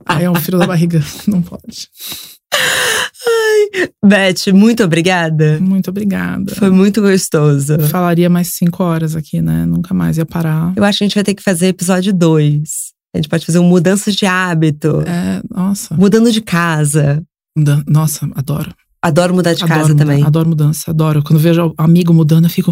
[0.06, 1.02] Aí é um frio da barriga.
[1.28, 1.88] Não pode.
[4.04, 5.60] Beth, muito obrigada.
[5.60, 6.54] Muito obrigada.
[6.56, 7.74] Foi muito gostoso.
[7.74, 9.66] Eu falaria mais cinco horas aqui, né?
[9.66, 10.74] Nunca mais ia parar.
[10.76, 12.62] Eu acho que a gente vai ter que fazer episódio 2.
[13.14, 15.02] A gente pode fazer um mudança de hábito.
[15.06, 15.96] É, nossa.
[15.96, 17.22] Mudando de casa.
[17.58, 18.74] Muda- Nossa, adoro.
[19.02, 20.24] Adoro mudar de adoro casa muda- também.
[20.24, 21.22] Adoro mudança, adoro.
[21.24, 22.72] Quando vejo amigo mudando, eu fico.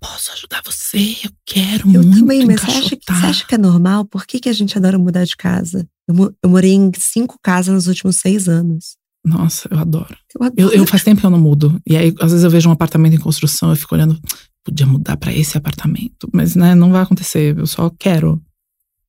[0.00, 1.16] Posso ajudar você?
[1.22, 4.04] Eu quero Eu muito também, mas você acha, que, encaixotar." você acha que é normal?
[4.06, 5.86] Por que, que a gente adora mudar de casa?
[6.10, 8.96] Eu, eu morei em cinco casas nos últimos seis anos.
[9.24, 10.16] Nossa, eu adoro.
[10.38, 10.54] Eu adoro.
[10.56, 11.80] Eu, eu faz tempo que eu não mudo.
[11.86, 14.18] E aí, às vezes, eu vejo um apartamento em construção, eu fico olhando,
[14.64, 16.28] podia mudar pra esse apartamento.
[16.32, 17.56] Mas, né, não vai acontecer.
[17.58, 18.40] Eu só quero.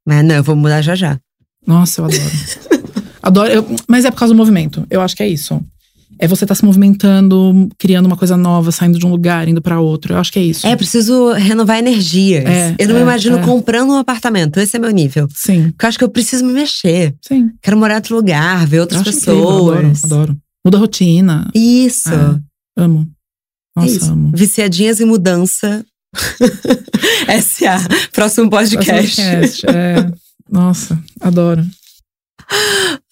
[0.05, 1.19] Mas não, eu vou mudar já já.
[1.65, 2.21] Nossa, eu adoro.
[3.21, 3.51] adoro.
[3.51, 4.85] eu- mas é por causa do movimento.
[4.89, 5.63] Eu acho que é isso.
[6.19, 9.79] É você estar se movimentando, criando uma coisa nova, saindo de um lugar, indo pra
[9.79, 10.13] outro.
[10.13, 10.67] Eu acho que é isso.
[10.67, 12.45] É, preciso renovar energias.
[12.45, 13.41] É, eu não me é, imagino é.
[13.43, 14.59] comprando um apartamento.
[14.59, 15.27] Esse é meu nível.
[15.33, 17.15] Sim, Porque eu acho que eu preciso me mexer.
[17.27, 17.49] sim.
[17.61, 20.03] Quero morar em outro lugar, ver outras acho incrível, pessoas.
[20.03, 20.37] adoro, adoro.
[20.63, 21.49] Muda a rotina.
[21.55, 22.09] Isso.
[22.13, 22.39] É,
[22.77, 23.07] amo.
[23.77, 24.31] É Nossa, amo.
[24.35, 25.83] Viciadinhas em mudança.
[27.41, 27.77] SA.
[28.11, 29.21] Próximo podcast.
[29.21, 30.11] Podcast, é.
[30.49, 31.65] Nossa, adoro.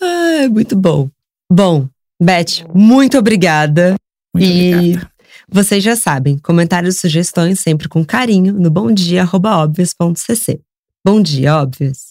[0.02, 1.10] Ai, muito bom.
[1.52, 1.88] Bom,
[2.22, 3.96] Beth, muito obrigada.
[4.34, 5.12] Muito e obrigada.
[5.50, 10.60] vocês já sabem, comentários e sugestões sempre com carinho no bomdia.óbvios.cc.
[11.06, 12.09] Bom dia, óbvios.